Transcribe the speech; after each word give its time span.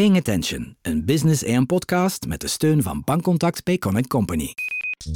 Paying 0.00 0.18
Attention, 0.18 0.76
een 0.82 1.04
Business 1.04 1.44
AM 1.44 1.66
podcast 1.66 2.26
met 2.26 2.40
de 2.40 2.48
steun 2.48 2.82
van 2.82 3.02
Bankcontact 3.04 3.62
Payconnect 3.62 4.06
Company. 4.06 4.54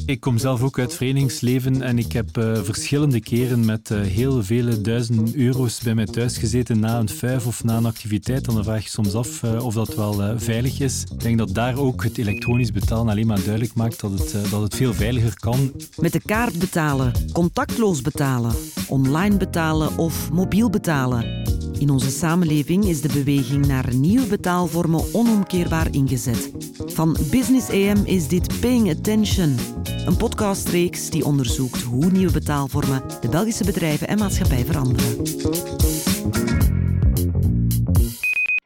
Ik 0.07 0.21
kom 0.21 0.38
zelf 0.38 0.62
ook 0.62 0.79
uit 0.79 0.95
verenigingsleven 0.95 1.83
en 1.83 1.99
ik 1.99 2.12
heb 2.12 2.39
uh, 2.39 2.62
verschillende 2.62 3.21
keren 3.21 3.65
met 3.65 3.91
uh, 3.91 4.00
heel 4.00 4.42
vele 4.42 4.80
duizenden 4.80 5.37
euro's 5.37 5.80
bij 5.80 5.94
mij 5.94 6.05
thuis 6.05 6.37
gezeten 6.39 6.80
na 6.80 6.99
een 6.99 7.08
vijf 7.08 7.46
of 7.46 7.64
na 7.64 7.76
een 7.76 7.86
activiteit. 7.86 8.45
Dan 8.45 8.64
vraag 8.64 8.82
je 8.82 8.89
soms 8.89 9.14
af 9.14 9.43
uh, 9.43 9.64
of 9.64 9.75
dat 9.75 9.95
wel 9.95 10.39
veilig 10.39 10.80
is. 10.80 11.05
Ik 11.12 11.20
denk 11.20 11.39
dat 11.39 11.55
daar 11.55 11.79
ook 11.79 12.02
het 12.02 12.19
elektronisch 12.19 12.73
betalen 12.73 13.09
alleen 13.09 13.27
maar 13.27 13.43
duidelijk 13.43 13.75
maakt 13.75 14.01
dat 14.01 14.11
het, 14.11 14.51
dat 14.51 14.62
het 14.62 14.75
veel 14.75 14.95
veiliger 14.95 15.34
kan. 15.39 15.73
Met 15.96 16.12
de 16.12 16.21
kaart 16.21 16.59
betalen, 16.59 17.12
contactloos 17.32 18.03
betalen, 18.03 18.55
online 18.89 19.37
betalen 19.37 19.98
of 19.98 20.30
mobiel 20.30 20.71
betalen. 20.71 21.53
In 21.79 21.91
onze 21.91 22.11
samenleving 22.11 22.85
is 22.85 23.01
de 23.01 23.09
beweging 23.12 23.66
naar 23.66 23.95
nieuwe 23.95 24.27
betaalvormen 24.27 25.05
onomkeerbaar 25.12 25.89
ingezet. 25.91 26.51
Van 26.87 27.16
Business 27.30 27.69
AM 27.69 28.05
is 28.05 28.29
dit 28.29 28.60
Paying 28.60 28.91
Attention, 28.91 29.57
een 30.06 30.16
podcastreeks 30.16 31.10
die 31.10 31.24
onderzoekt 31.24 31.82
hoe 31.82 32.10
nieuwe 32.10 32.32
betaalvormen 32.32 33.02
de 33.20 33.28
Belgische 33.28 33.65
bedrijven 33.65 34.09
en 34.09 34.19
maatschappij 34.19 34.65
veranderen. 34.65 35.23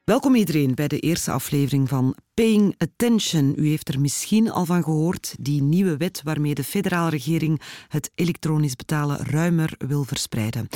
Welkom 0.04 0.34
iedereen 0.34 0.74
bij 0.74 0.88
de 0.88 0.98
eerste 0.98 1.30
aflevering 1.30 1.88
van 1.88 2.16
Paying 2.34 2.74
Attention. 2.78 3.54
U 3.56 3.68
heeft 3.68 3.88
er 3.88 4.00
misschien 4.00 4.50
al 4.50 4.64
van 4.64 4.82
gehoord, 4.82 5.34
die 5.40 5.62
nieuwe 5.62 5.96
wet 5.96 6.20
waarmee 6.24 6.54
de 6.54 6.64
federale 6.64 7.10
regering 7.10 7.60
het 7.88 8.10
elektronisch 8.14 8.76
betalen 8.76 9.16
ruimer 9.16 9.74
wil 9.78 10.04
verspreiden. 10.04 10.68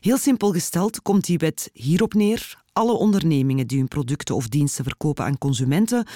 Heel 0.00 0.18
simpel 0.18 0.52
gesteld 0.52 1.02
komt 1.02 1.24
die 1.24 1.38
wet 1.38 1.70
hierop 1.72 2.14
neer 2.14 2.62
alle 2.78 2.92
ondernemingen 2.92 3.66
die 3.66 3.78
hun 3.78 3.88
producten 3.88 4.34
of 4.34 4.48
diensten 4.48 4.84
verkopen 4.84 5.24
aan 5.24 5.38
consumenten, 5.38 6.06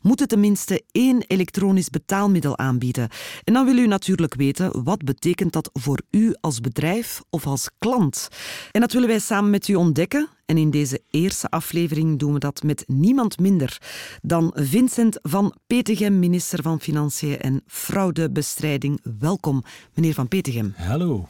moeten 0.00 0.28
tenminste 0.28 0.82
één 0.90 1.24
elektronisch 1.26 1.90
betaalmiddel 1.90 2.58
aanbieden. 2.58 3.08
En 3.44 3.52
dan 3.52 3.64
wil 3.64 3.76
u 3.76 3.86
natuurlijk 3.86 4.34
weten, 4.34 4.84
wat 4.84 5.04
betekent 5.04 5.52
dat 5.52 5.70
voor 5.72 6.00
u 6.10 6.34
als 6.40 6.60
bedrijf 6.60 7.22
of 7.30 7.46
als 7.46 7.70
klant? 7.78 8.28
En 8.70 8.80
dat 8.80 8.92
willen 8.92 9.08
wij 9.08 9.18
samen 9.18 9.50
met 9.50 9.68
u 9.68 9.74
ontdekken. 9.74 10.28
En 10.46 10.58
in 10.58 10.70
deze 10.70 11.02
eerste 11.10 11.50
aflevering 11.50 12.18
doen 12.18 12.32
we 12.32 12.38
dat 12.38 12.62
met 12.62 12.84
niemand 12.86 13.38
minder 13.38 13.80
dan 14.22 14.52
Vincent 14.54 15.18
van 15.22 15.54
Petegem, 15.66 16.18
minister 16.18 16.62
van 16.62 16.80
Financiën 16.80 17.38
en 17.38 17.62
Fraudebestrijding. 17.66 19.00
Welkom, 19.18 19.62
meneer 19.94 20.14
van 20.14 20.28
Petegem. 20.28 20.74
Hallo. 20.76 21.28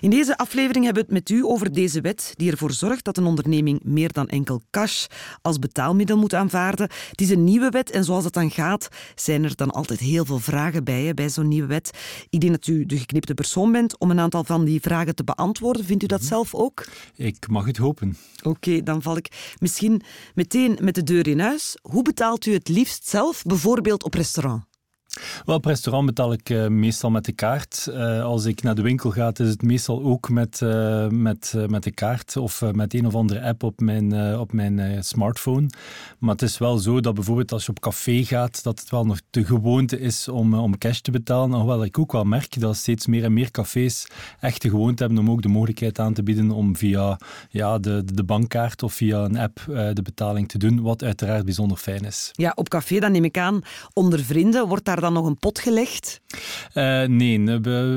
In 0.00 0.10
deze 0.10 0.36
aflevering 0.36 0.84
hebben 0.84 1.02
we 1.02 1.08
het 1.08 1.18
met 1.18 1.38
u 1.38 1.44
over 1.44 1.72
deze 1.72 2.00
wet 2.00 2.32
die 2.36 2.50
ervoor 2.50 2.72
zorgt 2.72 3.04
dat 3.04 3.16
een 3.16 3.24
onderneming 3.24 3.80
meer 3.84 4.12
dan 4.12 4.28
enkel 4.28 4.62
cash 4.70 5.06
als 5.42 5.58
betaalmiddel 5.58 6.16
moet 6.16 6.34
aanvaarden. 6.34 6.90
Het 7.10 7.20
is 7.20 7.30
een 7.30 7.44
nieuwe 7.44 7.68
wet 7.68 7.90
en 7.90 8.04
zoals 8.04 8.24
het 8.24 8.32
dan 8.32 8.50
gaat, 8.50 8.88
zijn 9.14 9.44
er 9.44 9.56
dan 9.56 9.70
altijd 9.70 10.00
heel 10.00 10.24
veel 10.24 10.38
vragen 10.38 10.84
bij, 10.84 11.14
bij 11.14 11.28
zo'n 11.28 11.48
nieuwe 11.48 11.68
wet. 11.68 11.90
Ik 12.30 12.40
denk 12.40 12.52
dat 12.52 12.66
u 12.66 12.86
de 12.86 12.98
geknipte 12.98 13.34
persoon 13.34 13.72
bent 13.72 13.98
om 13.98 14.10
een 14.10 14.20
aantal 14.20 14.44
van 14.44 14.64
die 14.64 14.80
vragen 14.80 15.14
te 15.14 15.24
beantwoorden. 15.24 15.84
Vindt 15.84 16.02
u 16.02 16.06
dat 16.06 16.20
mhm. 16.20 16.28
zelf 16.28 16.54
ook? 16.54 16.86
Ik 17.14 17.48
mag 17.48 17.66
het 17.66 17.76
hopen. 17.76 18.16
Oké, 18.46 18.82
dan 18.82 19.02
val 19.02 19.16
ik 19.16 19.54
misschien 19.58 20.02
meteen 20.34 20.78
met 20.80 20.94
de 20.94 21.02
deur 21.02 21.28
in 21.28 21.40
huis. 21.40 21.76
Hoe 21.82 22.02
betaalt 22.02 22.46
u 22.46 22.52
het 22.52 22.68
liefst 22.68 23.08
zelf, 23.08 23.42
bijvoorbeeld 23.42 24.04
op 24.04 24.14
restaurant? 24.14 24.64
Wel, 25.44 25.56
op 25.56 25.64
restaurant 25.64 26.06
betaal 26.06 26.32
ik 26.32 26.50
uh, 26.50 26.66
meestal 26.66 27.10
met 27.10 27.24
de 27.24 27.32
kaart. 27.32 27.86
Uh, 27.90 28.22
als 28.22 28.44
ik 28.44 28.62
naar 28.62 28.74
de 28.74 28.82
winkel 28.82 29.10
ga, 29.10 29.32
is 29.34 29.48
het 29.48 29.62
meestal 29.62 30.02
ook 30.02 30.28
met, 30.30 30.60
uh, 30.62 31.08
met, 31.08 31.54
met 31.68 31.82
de 31.82 31.90
kaart 31.90 32.36
of 32.36 32.62
met 32.72 32.94
een 32.94 33.06
of 33.06 33.14
andere 33.14 33.42
app 33.42 33.62
op 33.62 33.80
mijn, 33.80 34.38
op 34.38 34.52
mijn 34.52 35.04
smartphone. 35.04 35.66
Maar 36.18 36.30
het 36.30 36.42
is 36.42 36.58
wel 36.58 36.78
zo 36.78 37.00
dat 37.00 37.14
bijvoorbeeld 37.14 37.52
als 37.52 37.64
je 37.64 37.70
op 37.70 37.80
café 37.80 38.24
gaat, 38.24 38.62
dat 38.62 38.80
het 38.80 38.90
wel 38.90 39.04
nog 39.04 39.20
de 39.30 39.44
gewoonte 39.44 40.00
is 40.00 40.28
om, 40.28 40.54
om 40.54 40.78
cash 40.78 40.98
te 40.98 41.10
betalen. 41.10 41.58
Hoewel 41.58 41.84
ik 41.84 41.98
ook 41.98 42.12
wel 42.12 42.24
merk 42.24 42.60
dat 42.60 42.76
steeds 42.76 43.06
meer 43.06 43.24
en 43.24 43.32
meer 43.32 43.50
cafés 43.50 44.06
echt 44.40 44.62
de 44.62 44.70
gewoonte 44.70 45.02
hebben 45.02 45.22
om 45.22 45.30
ook 45.30 45.42
de 45.42 45.48
mogelijkheid 45.48 45.98
aan 45.98 46.12
te 46.12 46.22
bieden 46.22 46.50
om 46.50 46.76
via 46.76 47.18
ja, 47.50 47.78
de, 47.78 48.02
de 48.04 48.24
bankkaart 48.24 48.82
of 48.82 48.92
via 48.92 49.18
een 49.24 49.38
app 49.38 49.60
de 49.66 50.02
betaling 50.02 50.48
te 50.48 50.58
doen, 50.58 50.82
wat 50.82 51.02
uiteraard 51.02 51.44
bijzonder 51.44 51.76
fijn 51.76 52.04
is. 52.04 52.30
Ja, 52.32 52.52
op 52.54 52.68
café, 52.68 52.98
dan 52.98 53.12
neem 53.12 53.24
ik 53.24 53.38
aan, 53.38 53.60
onder 53.92 54.24
vrienden, 54.24 54.68
wordt 54.68 54.84
daar 54.84 55.00
dan 55.00 55.05
nog 55.12 55.26
een 55.26 55.38
pot 55.38 55.58
gelegd? 55.58 56.20
Uh, 56.74 57.02
nee, 57.02 57.50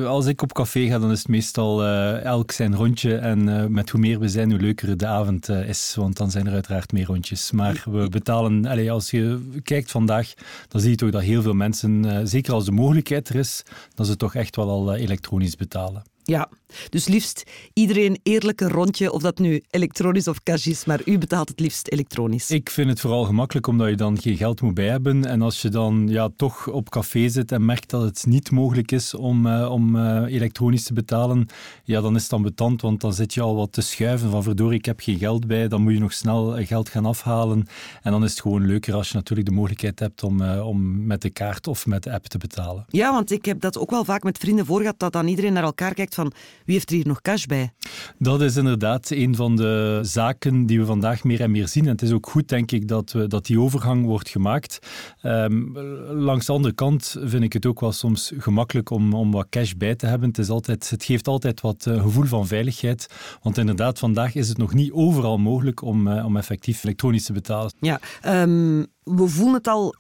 als 0.06 0.26
ik 0.26 0.42
op 0.42 0.54
café 0.54 0.88
ga, 0.88 1.00
dan 1.00 1.12
is 1.12 1.18
het 1.18 1.28
meestal 1.28 1.84
uh, 1.84 2.24
elk 2.24 2.52
zijn 2.52 2.76
rondje. 2.76 3.16
En 3.16 3.48
uh, 3.48 3.66
met 3.66 3.90
hoe 3.90 4.00
meer 4.00 4.20
we 4.20 4.30
zijn, 4.30 4.50
hoe 4.50 4.60
leuker 4.60 4.98
de 4.98 5.08
avond 5.08 5.50
is. 5.50 5.94
Want 5.96 6.18
dan 6.18 6.32
zijn 6.32 6.48
er 6.48 6.54
uiteraard 6.54 6.92
meer 6.92 7.06
rondjes. 7.06 7.52
Maar 7.52 7.84
we 7.92 8.10
betalen, 8.10 8.66
allez, 8.66 8.90
als 8.90 9.12
je 9.12 9.40
kijkt 9.64 9.92
vandaag, 9.92 10.34
dan 10.68 10.82
zie 10.82 10.90
je 10.90 10.96
toch 10.96 11.10
dat 11.10 11.22
heel 11.22 11.42
veel 11.42 11.54
mensen, 11.54 12.28
zeker 12.28 12.54
als 12.54 12.66
de 12.66 12.72
mogelijkheid 12.72 13.30
er 13.30 13.36
is, 13.36 13.64
dat 13.96 14.08
ze 14.08 14.16
toch 14.16 14.36
echt 14.36 14.56
wel 14.56 14.70
al 14.70 14.96
elektronisch 14.96 15.56
betalen. 15.56 16.04
Ja, 16.24 16.50
dus 16.90 17.08
liefst 17.08 17.44
iedereen 17.74 18.20
eerlijk 18.24 18.62
een 18.62 18.70
rondje, 18.70 19.12
of 19.12 19.22
dat 19.22 19.40
nu 19.40 19.64
elektronisch 19.70 20.28
of 20.28 20.44
cash 20.44 20.68
is, 20.68 20.86
maar 20.86 21.02
u 21.06 21.18
betaalt 21.18 21.50
het 21.50 21.60
liefst 21.60 21.88
elektronisch. 21.88 22.52
Ik 22.52 22.70
vind 22.70 22.90
het 22.90 23.00
vooral 23.00 23.24
gemakkelijk 23.24 23.68
omdat 23.68 23.90
je 23.90 23.96
dan 23.96 24.22
geen 24.22 24.38
geld 24.38 24.62
moet 24.62 24.74
bij 24.74 24.88
hebben. 24.88 25.26
En 25.26 25.42
als 25.42 25.62
je 25.62 25.70
dan 25.70 26.08
ja, 26.08 26.30
toch 26.36 26.68
op 26.68 26.90
café 26.90 27.30
zit 27.30 27.52
en 27.52 27.66
merkt 27.66 27.90
dat 27.90 28.02
het 28.02 28.26
niet 28.26 28.52
mogelijk 28.52 28.92
is 28.92 29.14
om, 29.14 29.46
uh, 29.46 29.72
om 29.72 29.96
uh, 29.96 30.24
elektronisch 30.28 30.84
te 30.84 30.94
betalen, 30.94 31.48
ja, 31.84 32.02
dan 32.02 32.16
is 32.16 32.22
het 32.22 32.30
dan 32.30 32.42
betand, 32.42 32.82
want 32.82 33.02
dan 33.02 33.14
zit 33.14 33.34
je 33.34 33.42
al 33.42 33.56
wat 33.56 33.72
te 33.72 33.82
schuiven 33.82 34.32
van 34.32 34.44
verdorie, 34.44 34.78
ik 34.78 34.86
heb 34.86 35.00
geen 35.00 35.18
geld 35.18 35.48
bij, 35.48 35.68
dan 35.68 35.82
moet 35.82 35.94
je 35.94 36.00
nog 36.00 36.14
snel 36.14 36.66
geld 36.66 36.90
gaan 36.90 37.06
afhalen. 37.06 37.68
En 38.02 38.12
dan 38.12 38.24
is 38.24 38.32
het 38.32 38.42
gewoon 38.42 38.66
leuker 38.66 38.94
als 38.94 39.10
je 39.10 39.16
natuurlijk 39.16 39.50
de 39.50 39.56
mogelijkheid 39.56 40.00
hebt 40.00 40.24
om, 40.24 40.42
uh, 40.42 40.68
om 40.68 41.06
met 41.06 41.22
de 41.22 41.30
kaart 41.30 41.68
of 41.68 41.86
met 41.86 42.04
de 42.04 42.12
app 42.12 42.26
te 42.26 42.38
betalen. 42.38 42.86
Ja, 42.90 43.12
want 43.12 43.32
ik 43.32 43.46
heb 43.46 43.62
dat 43.62 43.78
ook 43.78 43.90
wel 43.90 44.06
vaak 44.06 44.24
met 44.24 44.38
vrienden 44.38 44.66
voor 44.66 44.80
gehad, 44.80 45.00
dat 45.00 45.14
dan 45.14 45.28
iedereen 45.28 45.54
naar 45.54 45.64
elkaar 45.64 45.94
kijkt 45.94 46.09
van 46.16 46.32
wie 46.66 46.76
heeft 46.76 46.90
er 46.90 46.96
hier 46.96 47.08
nog 47.08 47.22
cash 47.22 47.46
bij? 47.46 47.74
Dat 48.18 48.42
is 48.42 48.56
inderdaad 48.56 49.10
een 49.10 49.36
van 49.36 49.56
de 49.56 50.00
zaken 50.02 50.66
die 50.66 50.80
we 50.80 50.86
vandaag 50.86 51.24
meer 51.24 51.42
en 51.42 51.52
meer 51.52 51.68
zien. 51.68 51.84
En 51.84 51.92
het 51.92 52.02
is 52.02 52.12
ook 52.12 52.30
goed, 52.30 52.48
denk 52.48 52.72
ik, 52.72 52.88
dat, 52.88 53.12
we, 53.12 53.28
dat 53.28 53.46
die 53.46 53.60
overgang 53.60 54.06
wordt 54.06 54.30
gemaakt. 54.30 54.80
Um, 55.24 55.78
langs 56.08 56.46
de 56.46 56.52
andere 56.52 56.74
kant 56.74 57.16
vind 57.24 57.44
ik 57.44 57.54
het 57.54 57.66
ook 57.66 57.80
wel 57.80 57.92
soms 57.92 58.32
gemakkelijk 58.38 58.90
om, 58.90 59.14
om 59.14 59.32
wat 59.32 59.48
cash 59.50 59.74
bij 59.74 59.96
te 59.96 60.06
hebben. 60.06 60.28
Het, 60.28 60.38
is 60.38 60.50
altijd, 60.50 60.90
het 60.90 61.04
geeft 61.04 61.28
altijd 61.28 61.62
wat 61.62 61.86
uh, 61.88 62.02
gevoel 62.02 62.26
van 62.26 62.48
veiligheid. 62.48 63.10
Want 63.42 63.58
inderdaad, 63.58 64.00
vandaag 64.00 64.36
is 64.36 64.50
het 64.50 64.58
nog 64.58 64.74
niet 64.74 64.92
overal 64.92 65.38
mogelijk 65.38 65.82
om, 65.82 66.08
uh, 66.08 66.26
om 66.26 66.38
effectief 66.38 66.84
elektronisch 66.84 67.26
te 67.26 67.34
betalen. 67.34 67.72
Ja, 67.80 68.00
um, 68.26 68.88
we 69.04 69.28
voelen 69.28 69.54
het 69.54 69.68
al 69.68 69.96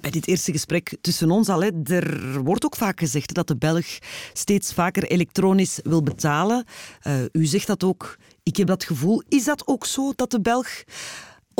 bij 0.00 0.10
dit 0.10 0.26
eerste 0.26 0.52
gesprek 0.52 0.96
tussen 1.00 1.30
ons 1.30 1.48
al. 1.48 1.62
Hè, 1.62 1.70
er 1.84 2.42
wordt 2.42 2.64
ook 2.64 2.76
vaak 2.76 2.98
gezegd 2.98 3.34
dat 3.34 3.48
de 3.48 3.56
Belg 3.56 3.86
steeds 4.32 4.72
vaker 4.72 5.04
elektronisch 5.04 5.80
wil 5.82 6.02
betalen. 6.02 6.64
Uh, 7.06 7.14
u 7.32 7.44
zegt 7.44 7.66
dat 7.66 7.84
ook. 7.84 8.16
Ik 8.42 8.56
heb 8.56 8.66
dat 8.66 8.84
gevoel. 8.84 9.22
Is 9.28 9.44
dat 9.44 9.66
ook 9.66 9.86
zo 9.86 10.12
dat 10.16 10.30
de 10.30 10.40
Belg 10.40 10.68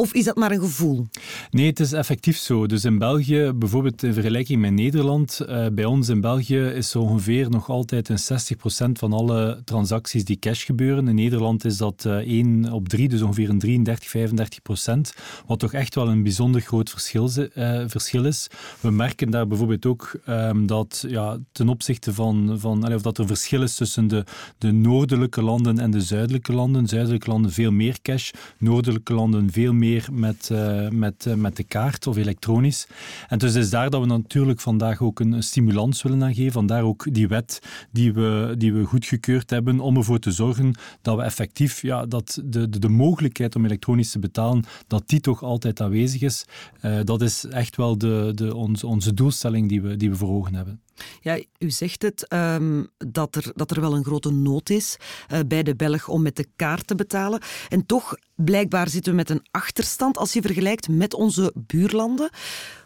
of 0.00 0.14
is 0.14 0.24
dat 0.24 0.36
maar 0.36 0.50
een 0.50 0.60
gevoel? 0.60 1.06
Nee, 1.50 1.66
het 1.66 1.80
is 1.80 1.92
effectief 1.92 2.36
zo. 2.36 2.66
Dus 2.66 2.84
in 2.84 2.98
België, 2.98 3.52
bijvoorbeeld 3.54 4.02
in 4.02 4.12
vergelijking 4.12 4.60
met 4.60 4.72
Nederland, 4.72 5.40
uh, 5.48 5.66
bij 5.72 5.84
ons 5.84 6.08
in 6.08 6.20
België 6.20 6.58
is 6.58 6.96
ongeveer 6.96 7.50
nog 7.50 7.68
altijd 7.68 8.08
een 8.08 8.18
60% 8.18 8.98
van 8.98 9.12
alle 9.12 9.60
transacties 9.64 10.24
die 10.24 10.38
cash 10.38 10.64
gebeuren. 10.64 11.08
In 11.08 11.14
Nederland 11.14 11.64
is 11.64 11.76
dat 11.76 12.04
uh, 12.06 12.18
eh, 12.18 12.26
1 12.26 12.72
op 12.72 12.88
3, 12.88 13.08
dus 13.08 13.22
ongeveer 13.22 13.48
een 13.48 13.58
33, 13.58 14.08
35%. 14.08 15.20
Wat 15.46 15.58
toch 15.58 15.72
echt 15.72 15.94
wel 15.94 16.08
een 16.08 16.22
bijzonder 16.22 16.60
groot 16.60 16.90
verschil, 16.90 17.30
uh, 17.54 17.82
verschil 17.86 18.24
is. 18.24 18.46
We 18.80 18.90
merken 18.90 19.30
daar 19.30 19.46
bijvoorbeeld 19.46 19.86
ook 19.86 20.20
um, 20.28 20.66
dat 20.66 21.04
ja, 21.08 21.38
ten 21.52 21.68
opzichte 21.68 22.14
van, 22.14 22.56
van 22.58 22.94
of 22.94 23.02
dat 23.02 23.18
er 23.18 23.26
verschil 23.26 23.62
is 23.62 23.74
tussen 23.74 24.08
de, 24.08 24.24
de 24.58 24.72
noordelijke 24.72 25.42
landen 25.42 25.78
en 25.78 25.90
de 25.90 26.00
zuidelijke 26.00 26.52
landen. 26.52 26.86
Zuidelijke 26.86 27.30
landen 27.30 27.52
veel 27.52 27.72
meer 27.72 27.98
cash, 28.02 28.30
noordelijke 28.58 29.12
landen 29.12 29.50
veel 29.52 29.72
meer 29.72 29.89
met, 30.12 30.48
uh, 30.52 30.88
met, 30.88 31.24
uh, 31.28 31.34
met 31.34 31.56
de 31.56 31.64
kaart 31.64 32.06
of 32.06 32.16
elektronisch. 32.16 32.86
En 33.28 33.38
dus 33.38 33.54
is 33.54 33.70
daar 33.70 33.90
dat 33.90 34.00
we 34.00 34.06
natuurlijk 34.06 34.60
vandaag 34.60 35.00
ook 35.00 35.20
een 35.20 35.42
stimulans 35.42 36.02
willen 36.02 36.22
aan 36.22 36.34
geven. 36.34 36.52
Vandaar 36.52 36.82
ook 36.82 37.14
die 37.14 37.28
wet 37.28 37.60
die 37.92 38.12
we, 38.12 38.54
die 38.58 38.72
we 38.72 38.84
goedgekeurd 38.84 39.50
hebben 39.50 39.80
om 39.80 39.96
ervoor 39.96 40.18
te 40.18 40.32
zorgen 40.32 40.74
dat 41.02 41.16
we 41.16 41.22
effectief 41.22 41.82
ja, 41.82 42.06
dat 42.06 42.40
de, 42.44 42.68
de, 42.68 42.78
de 42.78 42.88
mogelijkheid 42.88 43.56
om 43.56 43.64
elektronisch 43.64 44.10
te 44.10 44.18
betalen, 44.18 44.64
dat 44.86 45.08
die 45.08 45.20
toch 45.20 45.42
altijd 45.42 45.80
aanwezig 45.80 46.20
is. 46.20 46.44
Uh, 46.82 47.00
dat 47.04 47.22
is 47.22 47.44
echt 47.44 47.76
wel 47.76 47.98
de, 47.98 48.32
de, 48.34 48.54
onze, 48.54 48.86
onze 48.86 49.14
doelstelling 49.14 49.68
die 49.68 49.82
we, 49.82 49.96
die 49.96 50.10
we 50.10 50.16
voor 50.16 50.28
ogen 50.28 50.54
hebben. 50.54 50.80
Ja, 51.20 51.42
u 51.58 51.70
zegt 51.70 52.02
het, 52.02 52.32
um, 52.32 52.88
dat, 52.98 53.36
er, 53.36 53.52
dat 53.54 53.70
er 53.70 53.80
wel 53.80 53.94
een 53.94 54.04
grote 54.04 54.30
nood 54.30 54.70
is 54.70 54.96
uh, 55.32 55.38
bij 55.46 55.62
de 55.62 55.76
Belg 55.76 56.08
om 56.08 56.22
met 56.22 56.36
de 56.36 56.46
kaart 56.56 56.86
te 56.86 56.94
betalen. 56.94 57.40
En 57.68 57.86
toch, 57.86 58.14
blijkbaar 58.34 58.88
zitten 58.88 59.12
we 59.12 59.18
met 59.18 59.30
een 59.30 59.46
achterstand 59.50 60.16
als 60.16 60.32
je 60.32 60.42
vergelijkt 60.42 60.88
met 60.88 61.14
onze 61.14 61.52
buurlanden. 61.54 62.30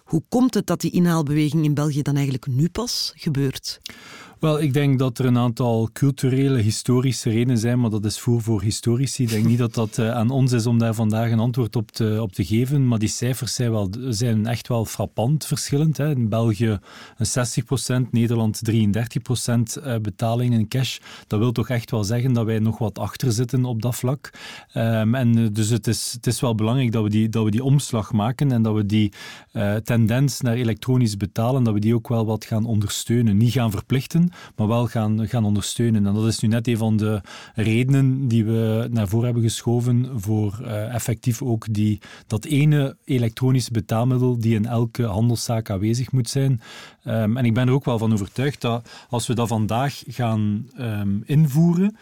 Hoe 0.04 0.22
komt 0.28 0.54
het 0.54 0.66
dat 0.66 0.80
die 0.80 0.90
inhaalbeweging 0.90 1.64
in 1.64 1.74
België 1.74 2.02
dan 2.02 2.14
eigenlijk 2.14 2.46
nu 2.46 2.68
pas 2.68 3.12
gebeurt? 3.16 3.80
Wel, 4.44 4.60
ik 4.60 4.72
denk 4.72 4.98
dat 4.98 5.18
er 5.18 5.24
een 5.24 5.38
aantal 5.38 5.88
culturele, 5.92 6.58
historische 6.58 7.30
redenen 7.30 7.58
zijn, 7.58 7.80
maar 7.80 7.90
dat 7.90 8.04
is 8.04 8.20
voer 8.20 8.42
voor 8.42 8.62
historici. 8.62 9.22
Ik 9.22 9.28
denk 9.28 9.44
niet 9.44 9.58
dat 9.58 9.74
dat 9.74 9.98
eh, 9.98 10.10
aan 10.10 10.30
ons 10.30 10.52
is 10.52 10.66
om 10.66 10.78
daar 10.78 10.94
vandaag 10.94 11.30
een 11.30 11.38
antwoord 11.38 11.76
op 11.76 11.90
te, 11.90 12.18
op 12.22 12.32
te 12.32 12.44
geven, 12.44 12.88
maar 12.88 12.98
die 12.98 13.08
cijfers 13.08 13.54
zijn, 13.54 13.70
wel, 13.70 13.90
zijn 14.08 14.46
echt 14.46 14.68
wel 14.68 14.84
frappant 14.84 15.46
verschillend. 15.46 15.96
Hè. 15.96 16.10
In 16.10 16.28
België 16.28 16.78
een 17.16 18.06
60%, 18.06 18.10
Nederland 18.10 18.60
33% 18.70 19.82
eh, 19.82 19.96
betaling 20.02 20.54
in 20.54 20.68
cash. 20.68 20.98
Dat 21.26 21.38
wil 21.38 21.52
toch 21.52 21.68
echt 21.68 21.90
wel 21.90 22.04
zeggen 22.04 22.32
dat 22.32 22.44
wij 22.44 22.58
nog 22.58 22.78
wat 22.78 22.98
achter 22.98 23.32
zitten 23.32 23.64
op 23.64 23.82
dat 23.82 23.96
vlak. 23.96 24.30
Um, 24.74 25.14
en 25.14 25.52
dus 25.52 25.68
het 25.68 25.86
is, 25.86 26.12
het 26.12 26.26
is 26.26 26.40
wel 26.40 26.54
belangrijk 26.54 26.92
dat 26.92 27.02
we, 27.02 27.08
die, 27.08 27.28
dat 27.28 27.44
we 27.44 27.50
die 27.50 27.64
omslag 27.64 28.12
maken 28.12 28.52
en 28.52 28.62
dat 28.62 28.74
we 28.74 28.86
die 28.86 29.12
tendens 29.84 30.40
naar 30.40 30.54
elektronisch 30.54 31.16
betalen, 31.16 31.64
dat 31.64 31.74
we 31.74 31.80
die 31.80 31.94
ook 31.94 32.08
wel 32.08 32.26
wat 32.26 32.44
gaan 32.44 32.64
ondersteunen. 32.64 33.36
Niet 33.36 33.52
gaan 33.52 33.70
verplichten, 33.70 34.32
maar 34.56 34.68
wel 34.68 34.86
gaan, 34.86 35.28
gaan 35.28 35.44
ondersteunen. 35.44 36.06
En 36.06 36.14
dat 36.14 36.26
is 36.26 36.40
nu 36.40 36.48
net 36.48 36.68
een 36.68 36.76
van 36.76 36.96
de 36.96 37.20
redenen 37.54 38.28
die 38.28 38.44
we 38.44 38.88
naar 38.90 39.08
voren 39.08 39.24
hebben 39.24 39.42
geschoven 39.42 40.08
voor 40.14 40.58
uh, 40.62 40.94
effectief 40.94 41.42
ook 41.42 41.66
die, 41.70 42.00
dat 42.26 42.44
ene 42.44 42.96
elektronisch 43.04 43.70
betaalmiddel 43.70 44.38
die 44.38 44.54
in 44.54 44.66
elke 44.66 45.02
handelszaak 45.02 45.70
aanwezig 45.70 46.12
moet 46.12 46.28
zijn. 46.28 46.60
Um, 47.04 47.36
en 47.36 47.44
ik 47.44 47.54
ben 47.54 47.68
er 47.68 47.74
ook 47.74 47.84
wel 47.84 47.98
van 47.98 48.12
overtuigd 48.12 48.60
dat 48.60 48.88
als 49.08 49.26
we 49.26 49.34
dat 49.34 49.48
vandaag 49.48 50.02
gaan 50.06 50.68
um, 50.78 51.22
invoeren, 51.26 51.96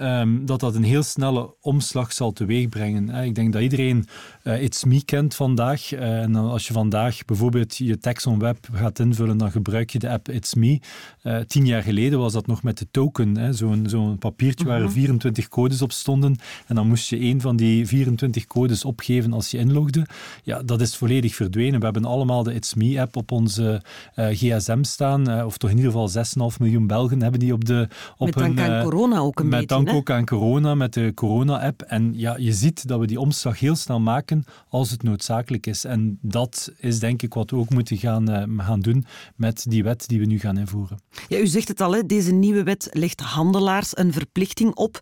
um, 0.00 0.46
dat 0.46 0.60
dat 0.60 0.74
een 0.74 0.84
heel 0.84 1.02
snelle 1.02 1.54
omslag 1.60 2.12
zal 2.12 2.32
teweegbrengen. 2.32 3.24
Ik 3.24 3.34
denk 3.34 3.52
dat 3.52 3.62
iedereen 3.62 4.06
uh, 4.44 4.62
It's 4.62 4.84
Me 4.84 5.04
kent 5.04 5.34
vandaag. 5.34 5.92
Uh, 5.92 6.22
en 6.22 6.34
als 6.34 6.66
je 6.66 6.72
vandaag 6.72 7.24
bijvoorbeeld 7.24 7.76
je 7.76 7.98
tekst 7.98 8.26
on 8.26 8.38
web 8.38 8.68
gaat 8.72 8.98
invullen, 8.98 9.36
dan 9.36 9.50
gebruik 9.50 9.90
je 9.90 9.98
de 9.98 10.08
app 10.08 10.28
It's 10.28 10.54
Me. 10.54 10.80
Uh, 11.22 11.38
tien 11.38 11.66
jaar 11.66 11.82
geleden 11.82 12.18
was 12.18 12.32
dat 12.32 12.46
nog 12.46 12.62
met 12.62 12.78
de 12.78 12.86
token, 12.90 13.54
zo'n 13.54 13.88
zo 13.88 14.16
papiertje 14.18 14.66
waar 14.66 14.82
er 14.82 14.90
24 14.90 15.44
mhm. 15.44 15.52
codes 15.52 15.82
op 15.82 15.92
stonden. 15.92 16.36
En 16.66 16.74
dan 16.74 16.88
moest 16.88 17.08
je 17.08 17.18
één 17.18 17.40
van 17.40 17.56
die 17.56 17.86
24 17.86 18.46
codes 18.46 18.84
opgeven 18.84 19.32
als 19.32 19.50
je 19.50 19.58
inlogde. 19.58 20.06
Ja, 20.42 20.62
dat 20.62 20.80
is 20.80 20.96
volledig 20.96 21.34
verdwenen. 21.34 21.78
We 21.78 21.84
hebben 21.84 22.04
allemaal 22.04 22.42
de 22.42 22.54
It's 22.54 22.74
Me 22.74 23.00
app 23.00 23.16
op 23.16 23.32
onze 23.32 23.82
gsm 24.14 24.82
staan. 24.82 25.44
of 25.44 25.56
toch 25.56 25.70
in 25.70 25.76
ieder 25.76 25.92
geval 25.92 26.50
6,5 26.52 26.58
miljoen 26.58 26.86
Belgen 26.86 27.22
hebben 27.22 27.40
die 27.40 27.52
op 27.52 27.64
de... 27.64 27.88
Op 28.16 28.26
met 28.26 28.34
dank 28.34 28.60
aan 28.60 28.82
corona 28.82 29.18
ook 29.18 29.40
een 29.40 29.48
met 29.48 29.68
dank 29.84 29.98
ook 29.98 30.10
aan 30.10 30.24
corona, 30.24 30.74
met 30.74 30.92
de 30.92 31.12
corona-app. 31.14 31.82
En 31.82 32.12
ja, 32.16 32.36
je 32.38 32.52
ziet 32.52 32.88
dat 32.88 33.00
we 33.00 33.06
die 33.06 33.20
omslag 33.20 33.60
heel 33.60 33.76
snel 33.76 34.00
maken 34.00 34.44
als 34.68 34.90
het 34.90 35.02
noodzakelijk 35.02 35.66
is. 35.66 35.84
En 35.84 36.18
dat 36.22 36.72
is 36.78 36.98
denk 36.98 37.22
ik 37.22 37.34
wat 37.34 37.50
we 37.50 37.56
ook 37.56 37.70
moeten 37.70 37.96
gaan, 37.96 38.30
uh, 38.30 38.64
gaan 38.64 38.80
doen 38.80 39.06
met 39.36 39.64
die 39.68 39.82
wet 39.82 40.08
die 40.08 40.18
we 40.18 40.26
nu 40.26 40.38
gaan 40.38 40.58
invoeren. 40.58 40.98
Ja, 41.28 41.38
u 41.38 41.46
zegt 41.46 41.68
het 41.68 41.80
al, 41.80 41.94
hè, 41.94 42.06
deze 42.06 42.32
nieuwe 42.32 42.62
wet 42.62 42.88
legt 42.92 43.20
handelaars 43.20 43.96
een 43.96 44.12
verplichting 44.12 44.74
op. 44.74 45.00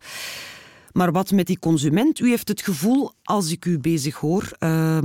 Maar 0.93 1.13
wat 1.13 1.31
met 1.31 1.47
die 1.47 1.59
consument? 1.59 2.21
U 2.21 2.29
heeft 2.29 2.49
het 2.49 2.61
gevoel, 2.61 3.13
als 3.23 3.51
ik 3.51 3.65
u 3.65 3.79
bezig 3.79 4.17
hoor, 4.17 4.53
uh, 4.59 4.99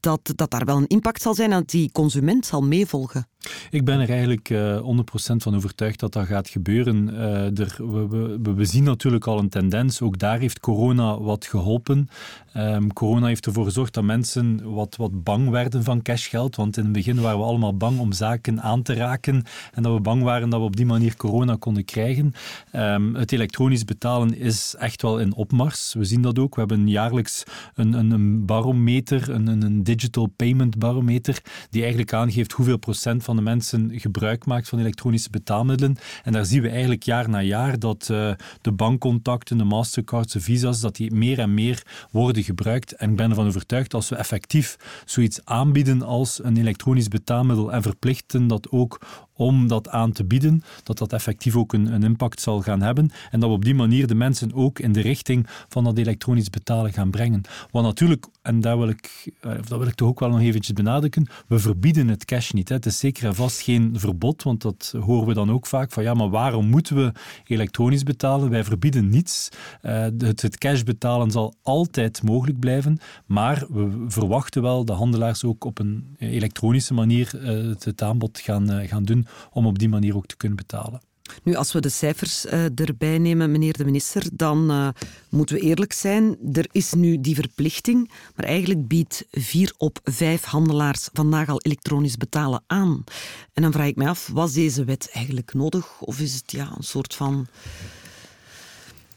dat, 0.00 0.32
dat 0.34 0.50
daar 0.50 0.64
wel 0.64 0.76
een 0.76 0.86
impact 0.86 1.22
zal 1.22 1.34
zijn 1.34 1.52
en 1.52 1.58
dat 1.58 1.70
die 1.70 1.92
consument 1.92 2.46
zal 2.46 2.62
meevolgen. 2.62 3.26
Ik 3.70 3.84
ben 3.84 4.00
er 4.00 4.10
eigenlijk 4.10 4.50
uh, 4.50 4.76
eh, 4.76 4.82
100% 4.82 5.36
van 5.36 5.56
overtuigd 5.56 6.00
dat 6.00 6.12
dat 6.12 6.26
gaat 6.26 6.48
gebeuren. 6.48 7.08
Uh, 7.12 7.58
er, 7.58 7.76
we, 7.78 8.38
we, 8.54 8.64
zien 8.64 8.84
natuurlijk 8.84 9.26
al 9.26 9.38
een 9.38 9.48
tendens. 9.48 10.00
Ook 10.00 10.18
daar 10.18 10.38
heeft 10.38 10.60
corona 10.60 11.20
wat 11.20 11.46
geholpen. 11.46 12.08
Um, 12.56 12.92
corona 12.92 13.26
heeft 13.26 13.46
ervoor 13.46 13.64
gezorgd 13.64 13.94
dat 13.94 14.04
mensen 14.04 14.72
wat, 14.72 14.96
wat 14.96 15.24
bang 15.24 15.50
werden 15.50 15.84
van 15.84 16.02
cashgeld. 16.02 16.56
Want 16.56 16.76
in 16.76 16.84
het 16.84 16.92
begin 16.92 17.20
waren 17.20 17.38
we 17.38 17.44
allemaal 17.44 17.76
bang 17.76 17.98
om 17.98 18.12
zaken 18.12 18.62
aan 18.62 18.82
te 18.82 18.94
raken. 18.94 19.44
En 19.72 19.82
dat 19.82 19.94
we 19.94 20.00
bang 20.00 20.22
waren 20.22 20.50
dat 20.50 20.60
we 20.60 20.66
op 20.66 20.76
die 20.76 20.86
manier 20.86 21.16
corona 21.16 21.56
konden 21.58 21.84
krijgen. 21.84 22.32
Um, 22.72 23.14
het 23.14 23.32
elektronisch 23.32 23.84
betalen 23.84 24.36
is 24.36 24.74
echt 24.78 25.02
wel 25.02 25.18
in 25.18 25.27
opmars. 25.34 25.94
We 25.94 26.04
zien 26.04 26.22
dat 26.22 26.38
ook. 26.38 26.54
We 26.54 26.60
hebben 26.60 26.88
jaarlijks 26.88 27.44
een, 27.74 27.92
een, 27.92 28.10
een 28.10 28.46
barometer, 28.46 29.30
een, 29.30 29.46
een 29.46 29.82
digital 29.82 30.26
payment 30.26 30.78
barometer, 30.78 31.42
die 31.70 31.80
eigenlijk 31.80 32.12
aangeeft 32.12 32.52
hoeveel 32.52 32.78
procent 32.78 33.24
van 33.24 33.36
de 33.36 33.42
mensen 33.42 33.90
gebruik 33.94 34.46
maakt 34.46 34.68
van 34.68 34.78
elektronische 34.78 35.30
betaalmiddelen. 35.30 35.96
En 36.22 36.32
daar 36.32 36.44
zien 36.44 36.62
we 36.62 36.68
eigenlijk 36.68 37.02
jaar 37.02 37.28
na 37.28 37.42
jaar 37.42 37.78
dat 37.78 38.08
uh, 38.10 38.30
de 38.60 38.72
bankcontacten, 38.72 39.58
de 39.58 39.64
Mastercards, 39.64 40.32
de 40.32 40.40
Visa's, 40.40 40.80
dat 40.80 40.96
die 40.96 41.12
meer 41.12 41.38
en 41.38 41.54
meer 41.54 41.82
worden 42.10 42.42
gebruikt. 42.42 42.92
En 42.92 43.10
ik 43.10 43.16
ben 43.16 43.30
ervan 43.30 43.46
overtuigd 43.46 43.94
als 43.94 44.08
we 44.08 44.16
effectief 44.16 44.76
zoiets 45.04 45.40
aanbieden 45.44 46.02
als 46.02 46.44
een 46.44 46.56
elektronisch 46.56 47.08
betaalmiddel 47.08 47.72
en 47.72 47.82
verplichten 47.82 48.46
dat 48.46 48.70
ook 48.70 49.00
om 49.38 49.68
dat 49.68 49.88
aan 49.88 50.12
te 50.12 50.24
bieden, 50.24 50.62
dat 50.82 50.98
dat 50.98 51.12
effectief 51.12 51.56
ook 51.56 51.72
een, 51.72 51.92
een, 51.92 52.02
impact 52.02 52.40
zal 52.40 52.60
gaan 52.60 52.82
hebben 52.82 53.10
en 53.30 53.40
dat 53.40 53.48
we 53.48 53.54
op 53.54 53.64
die 53.64 53.74
manier 53.74 54.06
de 54.06 54.14
mensen 54.14 54.54
ook 54.54 54.78
in 54.78 54.92
de 54.92 55.00
richting 55.00 55.46
van 55.68 55.84
dat 55.84 55.98
elektronisch 55.98 56.50
betalen 56.50 56.92
gaan 56.92 57.10
brengen. 57.10 57.40
Want 57.70 57.86
natuurlijk, 57.86 58.26
en 58.42 58.60
daar 58.60 58.78
wil 58.78 58.88
ik, 58.88 59.32
eh, 59.40 59.52
dat 59.52 59.78
wil 59.78 59.86
ik 59.86 59.94
toch 59.94 60.08
ook 60.08 60.20
wel 60.20 60.28
nog 60.28 60.40
eventjes 60.40 60.74
benadrukken, 60.74 61.26
we 61.46 61.58
verbieden 61.58 62.08
het 62.08 62.24
cash 62.24 62.50
niet. 62.50 62.68
Hè. 62.68 62.74
Het 62.74 62.86
is 62.86 62.98
zeker 62.98 63.26
en 63.26 63.34
vast 63.34 63.60
geen 63.60 63.94
verbod, 63.98 64.42
want 64.42 64.62
dat 64.62 64.94
horen 65.00 65.26
we 65.26 65.34
dan 65.34 65.50
ook 65.50 65.66
vaak 65.66 65.92
van 65.92 66.02
ja, 66.02 66.14
maar 66.14 66.30
waarom 66.30 66.66
moeten 66.66 66.96
we 66.96 67.12
elektronisch 67.44 68.02
betalen? 68.02 68.50
Wij 68.50 68.64
verbieden 68.64 69.08
niets. 69.08 69.48
Uh, 69.82 69.92
het, 70.18 70.42
het 70.42 70.58
cash 70.58 70.82
betalen 70.82 71.30
zal 71.30 71.54
altijd 71.62 72.22
mogelijk 72.22 72.58
blijven, 72.58 72.98
maar 73.26 73.66
we 73.68 74.04
verwachten 74.08 74.62
wel 74.62 74.84
de 74.84 74.92
handelaars 74.92 75.44
ook 75.44 75.64
op 75.64 75.78
een 75.78 76.16
elektronische 76.18 76.94
manier 76.94 77.30
het 77.78 78.02
aanbod 78.02 78.38
gaan, 78.38 78.86
gaan 78.86 79.04
doen 79.04 79.26
om 79.52 79.66
op 79.66 79.78
die 79.78 79.88
manier 79.88 80.16
ook 80.16 80.26
te 80.26 80.36
kunnen 80.36 80.56
betalen. 80.56 81.00
Nu, 81.42 81.54
als 81.54 81.72
we 81.72 81.80
de 81.80 81.88
cijfers 81.88 82.46
uh, 82.46 82.78
erbij 82.78 83.18
nemen, 83.18 83.50
meneer 83.50 83.76
de 83.76 83.84
minister, 83.84 84.22
dan 84.32 84.70
uh, 84.70 84.88
moeten 85.28 85.56
we 85.56 85.62
eerlijk 85.62 85.92
zijn. 85.92 86.36
Er 86.52 86.68
is 86.72 86.92
nu 86.92 87.20
die 87.20 87.34
verplichting, 87.34 88.10
maar 88.36 88.46
eigenlijk 88.46 88.88
biedt 88.88 89.24
vier 89.30 89.74
op 89.76 90.00
vijf 90.04 90.44
handelaars 90.44 91.08
vandaag 91.12 91.48
al 91.48 91.60
elektronisch 91.60 92.16
betalen 92.16 92.62
aan. 92.66 93.04
En 93.52 93.62
dan 93.62 93.72
vraag 93.72 93.86
ik 93.86 93.96
mij 93.96 94.08
af, 94.08 94.30
was 94.32 94.52
deze 94.52 94.84
wet 94.84 95.10
eigenlijk 95.12 95.54
nodig? 95.54 96.00
Of 96.00 96.20
is 96.20 96.34
het 96.34 96.52
ja, 96.52 96.72
een 96.76 96.84
soort 96.84 97.14
van 97.14 97.46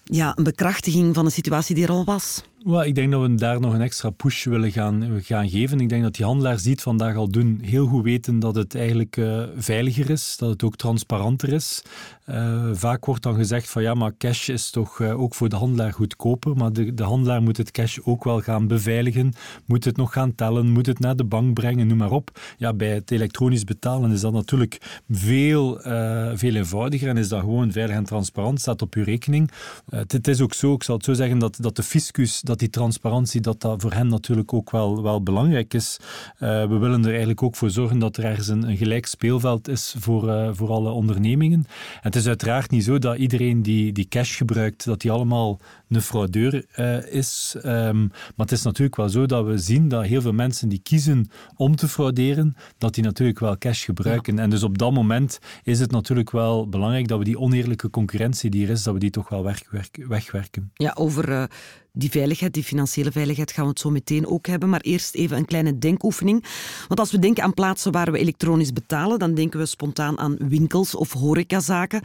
ja, 0.03 0.37
een 0.37 0.43
bekrachtiging 0.43 1.15
van 1.15 1.25
een 1.25 1.31
situatie 1.31 1.75
die 1.75 1.83
er 1.83 1.91
al 1.91 2.05
was? 2.05 2.43
Well, 2.63 2.87
ik 2.87 2.95
denk 2.95 3.11
dat 3.11 3.21
we 3.21 3.35
daar 3.35 3.59
nog 3.59 3.73
een 3.73 3.81
extra 3.81 4.09
push 4.09 4.45
willen 4.45 4.71
gaan, 4.71 5.21
gaan 5.23 5.49
geven. 5.49 5.79
Ik 5.79 5.89
denk 5.89 6.03
dat 6.03 6.15
die 6.15 6.25
handelaars 6.25 6.63
die 6.63 6.71
het 6.71 6.81
vandaag 6.81 7.15
al 7.15 7.29
doen, 7.29 7.59
heel 7.63 7.85
goed 7.85 8.03
weten 8.03 8.39
dat 8.39 8.55
het 8.55 8.75
eigenlijk 8.75 9.17
uh, 9.17 9.43
veiliger 9.55 10.09
is, 10.09 10.35
dat 10.37 10.49
het 10.49 10.63
ook 10.63 10.75
transparanter 10.75 11.53
is. 11.53 11.81
Uh, 12.25 12.69
vaak 12.73 13.05
wordt 13.05 13.23
dan 13.23 13.35
gezegd 13.35 13.69
van 13.69 13.81
ja, 13.81 13.93
maar 13.93 14.17
cash 14.17 14.49
is 14.49 14.69
toch 14.69 14.99
uh, 14.99 15.21
ook 15.21 15.35
voor 15.35 15.49
de 15.49 15.55
handelaar 15.55 15.93
goedkoper, 15.93 16.55
maar 16.55 16.73
de, 16.73 16.93
de 16.93 17.03
handelaar 17.03 17.41
moet 17.41 17.57
het 17.57 17.71
cash 17.71 17.97
ook 18.03 18.23
wel 18.23 18.41
gaan 18.41 18.67
beveiligen, 18.67 19.33
moet 19.65 19.85
het 19.85 19.97
nog 19.97 20.13
gaan 20.13 20.35
tellen, 20.35 20.69
moet 20.69 20.85
het 20.85 20.99
naar 20.99 21.15
de 21.15 21.23
bank 21.23 21.53
brengen, 21.53 21.87
noem 21.87 21.97
maar 21.97 22.11
op. 22.11 22.39
Ja, 22.57 22.73
bij 22.73 22.93
het 22.93 23.11
elektronisch 23.11 23.63
betalen 23.63 24.11
is 24.11 24.21
dat 24.21 24.33
natuurlijk 24.33 25.01
veel, 25.09 25.79
veel 26.33 26.55
eenvoudiger 26.55 27.09
en 27.09 27.17
is 27.17 27.29
dat 27.29 27.39
gewoon 27.39 27.71
veilig 27.71 27.95
en 27.95 28.03
transparant, 28.03 28.59
staat 28.59 28.81
op 28.81 28.93
uw 28.93 29.03
rekening. 29.03 29.51
het 29.89 30.27
is 30.27 30.41
ook 30.41 30.53
zo, 30.53 30.73
ik 30.73 30.83
zal 30.83 30.95
het 30.95 31.05
zo 31.05 31.13
zeggen, 31.13 31.39
dat, 31.39 31.57
dat 31.59 31.75
de 31.75 31.83
fiscus 31.83 32.41
dat 32.51 32.59
die 32.59 32.69
transparantie 32.69 33.41
dat 33.41 33.61
dat 33.61 33.81
voor 33.81 33.93
hen 33.93 34.07
natuurlijk 34.07 34.53
ook 34.53 34.71
wel, 34.71 35.03
wel 35.03 35.23
belangrijk 35.23 35.73
is. 35.73 35.99
Uh, 36.33 36.49
we 36.67 36.77
willen 36.77 37.01
er 37.03 37.09
eigenlijk 37.09 37.43
ook 37.43 37.55
voor 37.55 37.69
zorgen 37.69 37.99
dat 37.99 38.17
er 38.17 38.23
ergens 38.23 38.47
een, 38.47 38.77
gelijk 38.77 39.05
speelveld 39.05 39.67
is 39.67 39.95
voor, 39.97 40.29
uh, 40.29 40.49
voor 40.53 40.69
alle 40.69 40.89
ondernemingen. 40.89 41.59
En 41.59 42.01
het 42.01 42.15
is 42.15 42.27
uiteraard 42.27 42.71
niet 42.71 42.83
zo 42.83 42.99
dat 42.99 43.17
iedereen 43.17 43.61
die, 43.61 43.91
die 43.91 44.07
cash 44.07 44.37
gebruikt, 44.37 44.85
dat 44.85 45.01
die 45.01 45.11
allemaal 45.11 45.59
een 45.95 46.01
fraudeur 46.01 46.65
uh, 46.79 47.13
is. 47.13 47.55
Um, 47.65 48.07
maar 48.07 48.45
het 48.45 48.51
is 48.51 48.61
natuurlijk 48.61 48.95
wel 48.95 49.09
zo 49.09 49.25
dat 49.25 49.45
we 49.45 49.57
zien 49.57 49.87
dat 49.87 50.05
heel 50.05 50.21
veel 50.21 50.33
mensen 50.33 50.69
die 50.69 50.79
kiezen 50.79 51.29
om 51.55 51.75
te 51.75 51.87
frauderen, 51.87 52.55
dat 52.77 52.93
die 52.93 53.03
natuurlijk 53.03 53.39
wel 53.39 53.57
cash 53.57 53.85
gebruiken. 53.85 54.35
Ja. 54.35 54.41
En 54.41 54.49
dus 54.49 54.63
op 54.63 54.77
dat 54.77 54.91
moment 54.93 55.39
is 55.63 55.79
het 55.79 55.91
natuurlijk 55.91 56.31
wel 56.31 56.69
belangrijk 56.69 57.07
dat 57.07 57.17
we 57.17 57.23
die 57.23 57.39
oneerlijke 57.39 57.89
concurrentie 57.89 58.49
die 58.49 58.65
er 58.65 58.71
is, 58.71 58.83
dat 58.83 58.93
we 58.93 58.99
die 58.99 59.09
toch 59.09 59.29
wel 59.29 59.43
weg, 59.43 59.61
wegwerken. 60.07 60.71
Ja, 60.73 60.91
over 60.97 61.49
die 61.93 62.11
veiligheid, 62.11 62.53
die 62.53 62.63
financiële 62.63 63.11
veiligheid, 63.11 63.51
gaan 63.51 63.63
we 63.63 63.69
het 63.69 63.79
zo 63.79 63.89
meteen 63.89 64.27
ook 64.27 64.47
hebben. 64.47 64.69
Maar 64.69 64.81
eerst 64.81 65.15
even 65.15 65.37
een 65.37 65.45
kleine 65.45 65.77
denkoefening. 65.77 66.45
Want 66.87 66.99
als 66.99 67.11
we 67.11 67.19
denken 67.19 67.43
aan 67.43 67.53
plaatsen 67.53 67.91
waar 67.91 68.11
we 68.11 68.17
elektronisch 68.17 68.73
betalen, 68.73 69.19
dan 69.19 69.33
denken 69.33 69.59
we 69.59 69.65
spontaan 69.65 70.19
aan 70.19 70.37
winkels 70.37 70.95
of 70.95 71.13
horecazaken. 71.13 72.01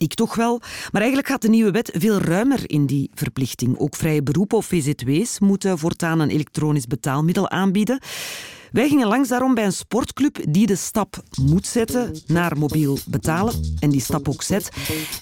Ik 0.00 0.14
toch 0.14 0.34
wel. 0.34 0.60
Maar 0.90 1.00
eigenlijk 1.00 1.28
gaat 1.28 1.42
de 1.42 1.48
nieuwe 1.48 1.70
wet 1.70 1.90
veel 1.94 2.18
ruimer 2.18 2.70
in 2.70 2.86
die 2.86 3.10
verplichting. 3.14 3.78
Ook 3.78 3.96
vrije 3.96 4.22
beroepen 4.22 4.58
of 4.58 4.66
VZW's 4.66 5.38
moeten 5.38 5.78
voortaan 5.78 6.20
een 6.20 6.30
elektronisch 6.30 6.86
betaalmiddel 6.86 7.50
aanbieden. 7.50 8.00
Wij 8.72 8.88
gingen 8.88 9.08
langs 9.08 9.28
daarom 9.28 9.54
bij 9.54 9.64
een 9.64 9.72
sportclub 9.72 10.38
die 10.48 10.66
de 10.66 10.76
stap 10.76 11.22
moet 11.42 11.66
zetten 11.66 12.16
naar 12.26 12.58
mobiel 12.58 12.98
betalen 13.06 13.54
en 13.78 13.90
die 13.90 14.00
stap 14.00 14.28
ook 14.28 14.42
zet. 14.42 14.68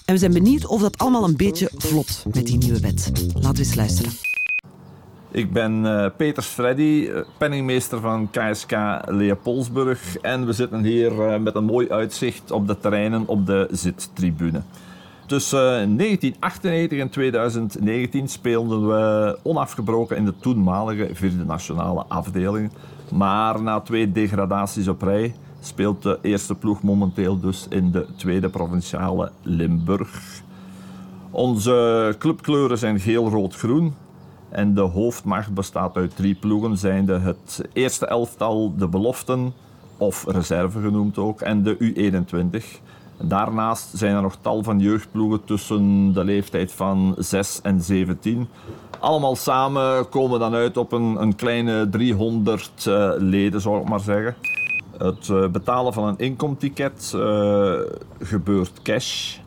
En 0.05 0.13
we 0.13 0.19
zijn 0.19 0.33
benieuwd 0.33 0.65
of 0.65 0.81
dat 0.81 0.97
allemaal 0.97 1.23
een 1.23 1.37
beetje 1.37 1.71
vlot 1.77 2.23
met 2.33 2.45
die 2.45 2.57
nieuwe 2.57 2.79
wet. 2.79 3.11
Laten 3.33 3.53
we 3.53 3.59
eens 3.59 3.75
luisteren. 3.75 4.28
Ik 5.31 5.51
ben 5.51 5.83
uh, 5.83 6.05
Peters 6.17 6.47
Freddy, 6.47 7.09
penningmeester 7.37 7.99
van 7.99 8.29
KSK 8.29 8.71
Leopoldsburg. 9.05 10.17
En 10.17 10.45
we 10.45 10.53
zitten 10.53 10.83
hier 10.83 11.41
met 11.41 11.55
een 11.55 11.63
mooi 11.63 11.89
uitzicht 11.89 12.51
op 12.51 12.67
de 12.67 12.77
terreinen 12.77 13.27
op 13.27 13.45
de 13.45 13.67
zittribune. 13.71 14.61
Tussen 15.25 15.97
1998 15.97 16.99
en 16.99 17.09
2019 17.09 18.27
speelden 18.27 18.87
we 18.87 19.37
onafgebroken 19.43 20.17
in 20.17 20.25
de 20.25 20.33
toenmalige 20.39 21.09
vierde 21.13 21.45
nationale 21.45 22.05
afdeling. 22.07 22.71
Maar 23.11 23.61
na 23.61 23.79
twee 23.79 24.11
degradaties 24.11 24.87
op 24.87 25.01
rij 25.01 25.35
speelt 25.59 26.03
de 26.03 26.19
eerste 26.21 26.55
ploeg 26.55 26.83
momenteel 26.83 27.39
dus 27.39 27.65
in 27.69 27.91
de 27.91 28.05
tweede 28.15 28.49
provinciale 28.49 29.31
Limburg. 29.41 30.41
Onze 31.31 32.15
clubkleuren 32.19 32.77
zijn 32.77 32.99
geel, 32.99 33.29
rood, 33.29 33.55
groen. 33.55 33.93
En 34.49 34.73
de 34.73 34.81
hoofdmacht 34.81 35.53
bestaat 35.53 35.95
uit 35.95 36.15
drie 36.15 36.35
ploegen, 36.35 36.77
zijnde 36.77 37.19
het 37.19 37.61
eerste 37.73 38.05
elftal, 38.05 38.73
de 38.77 38.87
beloften, 38.87 39.53
of 39.97 40.25
reserve 40.27 40.81
genoemd 40.81 41.17
ook, 41.17 41.41
en 41.41 41.63
de 41.63 41.77
U21. 41.77 42.81
Daarnaast 43.21 43.97
zijn 43.97 44.15
er 44.15 44.21
nog 44.21 44.37
tal 44.41 44.63
van 44.63 44.79
jeugdploegen 44.79 45.43
tussen 45.43 46.13
de 46.13 46.23
leeftijd 46.23 46.71
van 46.71 47.15
6 47.17 47.61
en 47.61 47.81
17. 47.81 48.47
Allemaal 48.99 49.35
samen 49.35 50.09
komen 50.09 50.39
dan 50.39 50.53
uit 50.53 50.77
op 50.77 50.91
een, 50.91 51.21
een 51.21 51.35
kleine 51.35 51.89
300 51.89 52.85
uh, 52.87 53.07
eh, 53.07 53.21
leden, 53.21 53.61
zou 53.61 53.81
ik 53.81 53.89
maar 53.89 53.99
zeggen. 53.99 54.35
Het 54.97 55.27
uh, 55.27 55.47
betalen 55.47 55.93
van 55.93 56.07
een 56.07 56.17
inkomticket 56.17 57.13
uh, 57.15 57.73
gebeurt 58.19 58.81
cash. 58.81 59.37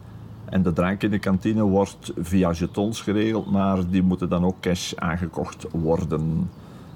En 0.52 0.62
de 0.62 0.72
drank 0.72 1.02
in 1.02 1.10
de 1.10 1.18
kantine 1.18 1.62
wordt 1.62 2.12
via 2.18 2.50
jetons 2.50 3.00
geregeld, 3.00 3.50
maar 3.50 3.78
die 3.90 4.02
moeten 4.02 4.28
dan 4.28 4.44
ook 4.44 4.60
cash 4.60 4.92
aangekocht 4.94 5.66
worden. 5.70 6.50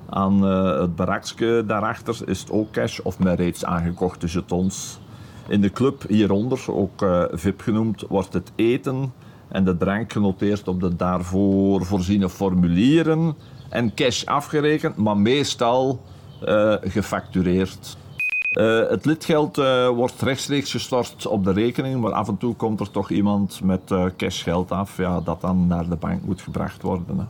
Aan 0.08 0.42
het 0.42 0.96
barakje 0.96 1.64
daarachter 1.66 2.28
is 2.28 2.40
het 2.40 2.50
ook 2.50 2.70
cash 2.70 2.98
of 2.98 3.18
met 3.18 3.38
reeds 3.38 3.64
aangekochte 3.64 4.26
jetons. 4.26 4.98
In 5.48 5.60
de 5.60 5.70
club 5.70 6.04
hieronder, 6.08 6.64
ook 6.72 7.02
uh, 7.02 7.25
VIP 7.30 7.60
genoemd, 7.60 8.04
wordt 8.08 8.32
het 8.32 8.52
eten 8.54 9.12
en 9.48 9.64
de 9.64 9.76
drank 9.76 10.12
genoteerd 10.12 10.68
op 10.68 10.80
de 10.80 10.96
daarvoor 10.96 11.84
voorziene 11.84 12.28
formulieren 12.28 13.34
en 13.68 13.94
cash 13.94 14.25
afgerekend, 14.25 14.96
maar 14.96 15.16
meestal 15.16 16.00
uh, 16.44 16.75
gefactureerd. 16.80 17.96
Uh, 18.56 18.88
het 18.88 19.04
lidgeld 19.04 19.58
uh, 19.58 19.88
wordt 19.88 20.22
rechtstreeks 20.22 20.70
gestort 20.70 21.26
op 21.26 21.44
de 21.44 21.52
rekening, 21.52 22.00
maar 22.00 22.12
af 22.12 22.28
en 22.28 22.36
toe 22.36 22.54
komt 22.54 22.80
er 22.80 22.90
toch 22.90 23.10
iemand 23.10 23.60
met 23.64 23.90
uh, 23.92 24.04
cashgeld 24.16 24.70
af 24.70 24.96
ja, 24.96 25.20
dat 25.20 25.40
dan 25.40 25.66
naar 25.66 25.88
de 25.88 25.96
bank 25.96 26.22
moet 26.25 26.40
gebracht 26.40 26.82
worden. 26.82 27.18
Hè 27.18 27.25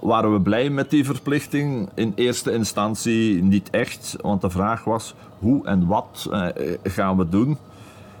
waren 0.00 0.32
we 0.32 0.40
blij 0.40 0.70
met 0.70 0.90
die 0.90 1.04
verplichting? 1.04 1.88
In 1.94 2.12
eerste 2.14 2.52
instantie 2.52 3.42
niet 3.42 3.70
echt, 3.70 4.16
want 4.20 4.40
de 4.40 4.50
vraag 4.50 4.84
was 4.84 5.14
hoe 5.38 5.66
en 5.66 5.86
wat 5.86 6.28
eh, 6.30 6.46
gaan 6.82 7.16
we 7.16 7.28
doen? 7.28 7.58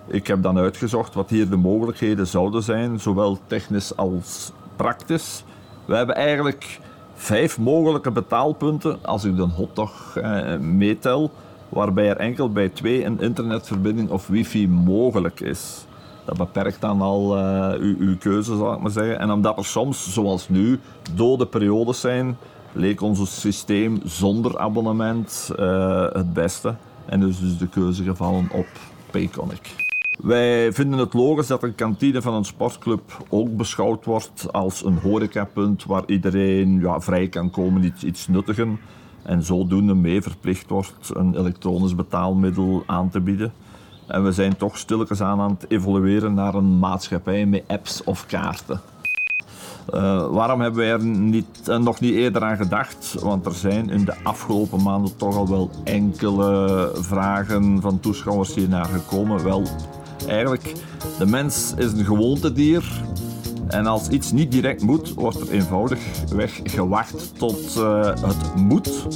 Ik 0.06 0.26
heb 0.26 0.42
dan 0.42 0.58
uitgezocht 0.58 1.14
wat 1.14 1.30
hier 1.30 1.48
de 1.48 1.56
mogelijkheden 1.56 2.26
zouden 2.26 2.62
zijn, 2.62 3.00
zowel 3.00 3.38
technisch 3.46 3.96
als 3.96 4.52
praktisch. 4.76 5.44
We 5.84 5.96
hebben 5.96 6.14
eigenlijk 6.14 6.80
vijf 7.14 7.58
mogelijke 7.58 8.10
betaalpunten 8.10 8.98
als 9.02 9.24
ik 9.24 9.36
de 9.36 9.42
hotdog 9.42 10.16
eh, 10.16 10.58
meetel, 10.58 11.30
waarbij 11.70 12.08
er 12.08 12.16
enkel 12.16 12.52
bij 12.52 12.68
twee 12.68 13.04
een 13.04 13.20
internetverbinding 13.20 14.10
of 14.10 14.26
wifi 14.26 14.68
mogelijk 14.68 15.40
is. 15.40 15.86
Dat 16.24 16.36
beperkt 16.36 16.80
dan 16.80 17.00
al 17.00 17.38
uh, 17.38 17.72
uw, 17.80 17.96
uw, 17.98 18.16
keuze, 18.16 18.56
zal 18.56 18.72
ik 18.72 18.80
maar 18.80 18.90
zeggen. 18.90 19.18
En 19.18 19.30
omdat 19.30 19.58
er 19.58 19.64
soms, 19.64 20.12
zoals 20.12 20.48
nu, 20.48 20.80
dode 21.14 21.46
periodes 21.46 22.00
zijn, 22.00 22.36
leek 22.72 23.00
ons 23.00 23.40
systeem 23.40 24.00
zonder 24.04 24.58
abonnement 24.58 25.50
uh, 25.58 26.06
het 26.12 26.32
beste. 26.32 26.74
En 27.06 27.20
dus, 27.20 27.40
dus 27.40 27.58
de 27.58 27.68
keuze 27.68 28.04
gevallen 28.04 28.48
op 28.52 28.66
Payconic. 29.10 29.74
Wij 30.22 30.72
vinden 30.72 30.98
het 30.98 31.14
logisch 31.14 31.46
dat 31.46 31.62
een 31.62 31.74
kantine 31.74 32.22
van 32.22 32.34
een 32.34 32.44
sportclub 32.44 33.24
ook 33.28 33.56
beschouwd 33.56 34.04
wordt 34.04 34.52
als 34.52 34.84
een 34.84 34.98
horecapunt 34.98 35.84
waar 35.84 36.02
iedereen 36.06 36.80
ja, 36.80 37.00
vrij 37.00 37.28
kan 37.28 37.50
komen 37.50 37.84
iets, 37.84 38.04
iets 38.04 38.28
nuttigen 38.28 38.78
en 39.30 39.42
zodoende 39.42 39.94
mee 39.94 40.22
verplicht 40.22 40.68
wordt 40.68 41.10
een 41.12 41.36
elektronisch 41.38 41.94
betaalmiddel 41.94 42.82
aan 42.86 43.10
te 43.10 43.20
bieden. 43.20 43.52
En 44.06 44.24
we 44.24 44.32
zijn 44.32 44.56
toch 44.56 44.78
stilletjes 44.78 45.20
aan 45.20 45.40
aan 45.40 45.50
het 45.60 45.70
evolueren 45.70 46.34
naar 46.34 46.54
een 46.54 46.78
maatschappij 46.78 47.46
met 47.46 47.62
apps 47.66 48.04
of 48.04 48.26
kaarten. 48.26 48.80
Uh, 49.94 50.26
waarom 50.30 50.60
hebben 50.60 50.80
wij 50.80 50.90
er 50.90 51.04
niet, 51.04 51.68
uh, 51.68 51.76
nog 51.76 52.00
niet 52.00 52.14
eerder 52.14 52.42
aan 52.42 52.56
gedacht? 52.56 53.14
Want 53.20 53.46
er 53.46 53.52
zijn 53.52 53.90
in 53.90 54.04
de 54.04 54.14
afgelopen 54.22 54.82
maanden 54.82 55.16
toch 55.16 55.36
al 55.36 55.48
wel 55.48 55.70
enkele 55.84 56.90
vragen 56.94 57.80
van 57.80 58.00
toeschouwers 58.00 58.54
hier 58.54 58.68
naar 58.68 58.84
gekomen. 58.84 59.44
Wel, 59.44 59.62
eigenlijk, 60.28 60.74
de 61.18 61.26
mens 61.26 61.74
is 61.76 61.92
een 61.92 62.04
gewoontedier. 62.04 63.02
En 63.70 63.86
als 63.86 64.08
iets 64.08 64.32
niet 64.32 64.52
direct 64.52 64.82
moet, 64.82 65.14
wordt 65.14 65.40
er 65.40 65.50
eenvoudig 65.50 65.98
weg 66.32 66.60
gewacht 66.64 67.38
tot 67.38 67.76
uh, 67.76 68.04
het 68.04 68.54
moet. 68.56 69.06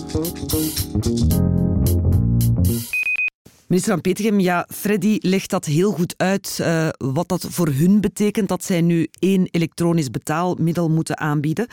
Minister 3.66 3.92
van 3.92 4.00
Petegem, 4.00 4.40
ja, 4.40 4.66
Freddy 4.70 5.18
legt 5.20 5.50
dat 5.50 5.64
heel 5.64 5.92
goed 5.92 6.14
uit, 6.16 6.58
uh, 6.60 6.88
wat 6.98 7.28
dat 7.28 7.46
voor 7.48 7.68
hun 7.68 8.00
betekent 8.00 8.48
dat 8.48 8.64
zij 8.64 8.80
nu 8.80 9.08
één 9.18 9.48
elektronisch 9.50 10.10
betaalmiddel 10.10 10.90
moeten 10.90 11.18
aanbieden. 11.18 11.66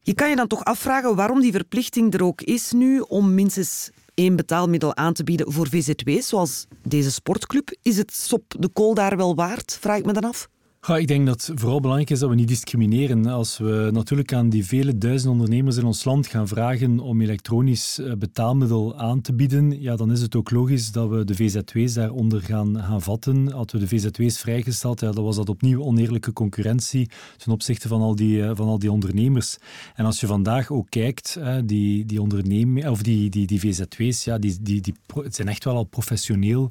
Je 0.00 0.14
kan 0.14 0.30
je 0.30 0.36
dan 0.36 0.46
toch 0.46 0.64
afvragen 0.64 1.16
waarom 1.16 1.40
die 1.40 1.52
verplichting 1.52 2.14
er 2.14 2.24
ook 2.24 2.42
is 2.42 2.72
nu 2.72 3.00
om 3.00 3.34
minstens 3.34 3.90
één 4.14 4.36
betaalmiddel 4.36 4.96
aan 4.96 5.12
te 5.12 5.24
bieden 5.24 5.52
voor 5.52 5.68
VZW's, 5.68 6.28
zoals 6.28 6.66
deze 6.82 7.10
sportclub. 7.10 7.76
Is 7.82 7.96
het 7.96 8.14
sop 8.14 8.54
de 8.58 8.68
kool 8.68 8.94
daar 8.94 9.16
wel 9.16 9.34
waard, 9.34 9.78
vraag 9.80 9.98
ik 9.98 10.06
me 10.06 10.12
dan 10.12 10.24
af? 10.24 10.48
Ja, 10.86 10.96
ik 10.96 11.06
denk 11.06 11.26
dat 11.26 11.46
het 11.46 11.60
vooral 11.60 11.80
belangrijk 11.80 12.10
is 12.10 12.18
dat 12.18 12.28
we 12.28 12.34
niet 12.34 12.48
discrimineren. 12.48 13.26
Als 13.26 13.58
we 13.58 13.88
natuurlijk 13.92 14.32
aan 14.32 14.48
die 14.48 14.66
vele 14.66 14.98
duizend 14.98 15.32
ondernemers 15.32 15.76
in 15.76 15.84
ons 15.84 16.04
land 16.04 16.26
gaan 16.26 16.48
vragen 16.48 17.00
om 17.00 17.20
elektronisch 17.20 17.98
eh, 17.98 18.12
betaalmiddel 18.12 18.96
aan 18.96 19.20
te 19.20 19.34
bieden, 19.34 19.80
ja, 19.80 19.96
dan 19.96 20.12
is 20.12 20.20
het 20.20 20.36
ook 20.36 20.50
logisch 20.50 20.92
dat 20.92 21.08
we 21.08 21.24
de 21.24 21.34
VZW's 21.34 21.94
daaronder 21.94 22.42
gaan, 22.42 22.82
gaan 22.82 23.02
vatten. 23.02 23.52
Hadden 23.52 23.80
we 23.80 23.86
de 23.86 23.98
VZW's 23.98 24.38
vrijgesteld, 24.38 25.00
ja, 25.00 25.10
dan 25.10 25.24
was 25.24 25.36
dat 25.36 25.48
opnieuw 25.48 25.82
oneerlijke 25.82 26.32
concurrentie 26.32 27.10
ten 27.36 27.52
opzichte 27.52 27.88
van 27.88 28.00
al 28.00 28.14
die, 28.14 28.42
eh, 28.42 28.50
van 28.54 28.68
al 28.68 28.78
die 28.78 28.92
ondernemers. 28.92 29.58
En 29.94 30.04
als 30.04 30.20
je 30.20 30.26
vandaag 30.26 30.70
ook 30.70 30.90
kijkt, 30.90 31.38
die, 31.64 32.04
die, 32.04 32.20
onderneming, 32.20 32.88
of 32.88 33.02
die, 33.02 33.30
die, 33.30 33.46
die 33.46 33.60
VZW's, 33.60 34.24
ja, 34.24 34.38
die, 34.38 34.56
die, 34.60 34.80
die, 34.80 34.94
zijn 35.28 35.48
echt 35.48 35.64
wel 35.64 35.76
al 35.76 35.84
professioneel. 35.84 36.70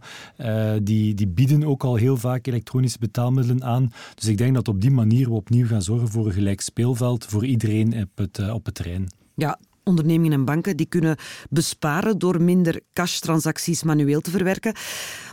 Die, 0.81 1.13
die 1.13 1.27
bieden 1.27 1.63
ook 1.63 1.83
al 1.83 1.95
heel 1.95 2.17
vaak 2.17 2.47
elektronische 2.47 2.99
betaalmiddelen 2.99 3.63
aan. 3.63 3.91
Dus 4.15 4.25
ik 4.25 4.37
denk 4.37 4.53
dat 4.53 4.67
op 4.67 4.81
die 4.81 4.91
manier 4.91 5.27
we 5.27 5.33
opnieuw 5.33 5.67
gaan 5.67 5.81
zorgen 5.81 6.09
voor 6.09 6.25
een 6.25 6.33
gelijk 6.33 6.61
speelveld 6.61 7.25
voor 7.25 7.45
iedereen 7.45 8.01
op 8.01 8.17
het, 8.17 8.39
eh, 8.39 8.53
op 8.53 8.65
het 8.65 8.75
terrein. 8.75 9.07
Ja, 9.35 9.59
ondernemingen 9.83 10.33
en 10.33 10.45
banken 10.45 10.77
die 10.77 10.85
kunnen 10.85 11.17
besparen 11.49 12.19
door 12.19 12.41
minder 12.41 12.79
cash-transacties 12.93 13.83
manueel 13.83 14.21
te 14.21 14.31
verwerken. 14.31 14.75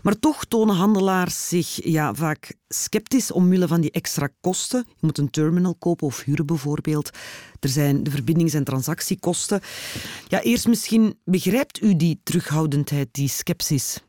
Maar 0.03 0.19
toch 0.19 0.45
tonen 0.45 0.75
handelaars 0.75 1.49
zich 1.49 1.85
ja, 1.85 2.15
vaak 2.15 2.55
sceptisch 2.69 3.33
omwille 3.33 3.69
van 3.69 3.81
die 3.81 3.91
extra 3.91 4.29
kosten. 4.41 4.85
Je 4.89 5.07
moet 5.07 5.19
een 5.19 5.31
terminal 5.31 5.75
kopen 5.75 6.07
of 6.07 6.25
huren 6.25 6.47
bijvoorbeeld. 6.47 7.11
Er 7.61 7.69
zijn 7.69 8.03
de 8.03 8.11
verbindings- 8.11 8.55
en 8.55 8.65
transactiekosten. 8.65 9.61
Ja, 10.29 10.41
eerst 10.43 10.69
misschien 10.69 11.19
begrijpt 11.25 11.83
u 11.83 11.97
die 11.97 12.21
terughoudendheid, 12.23 13.09
die 13.13 13.29
sceptisch? 13.29 14.01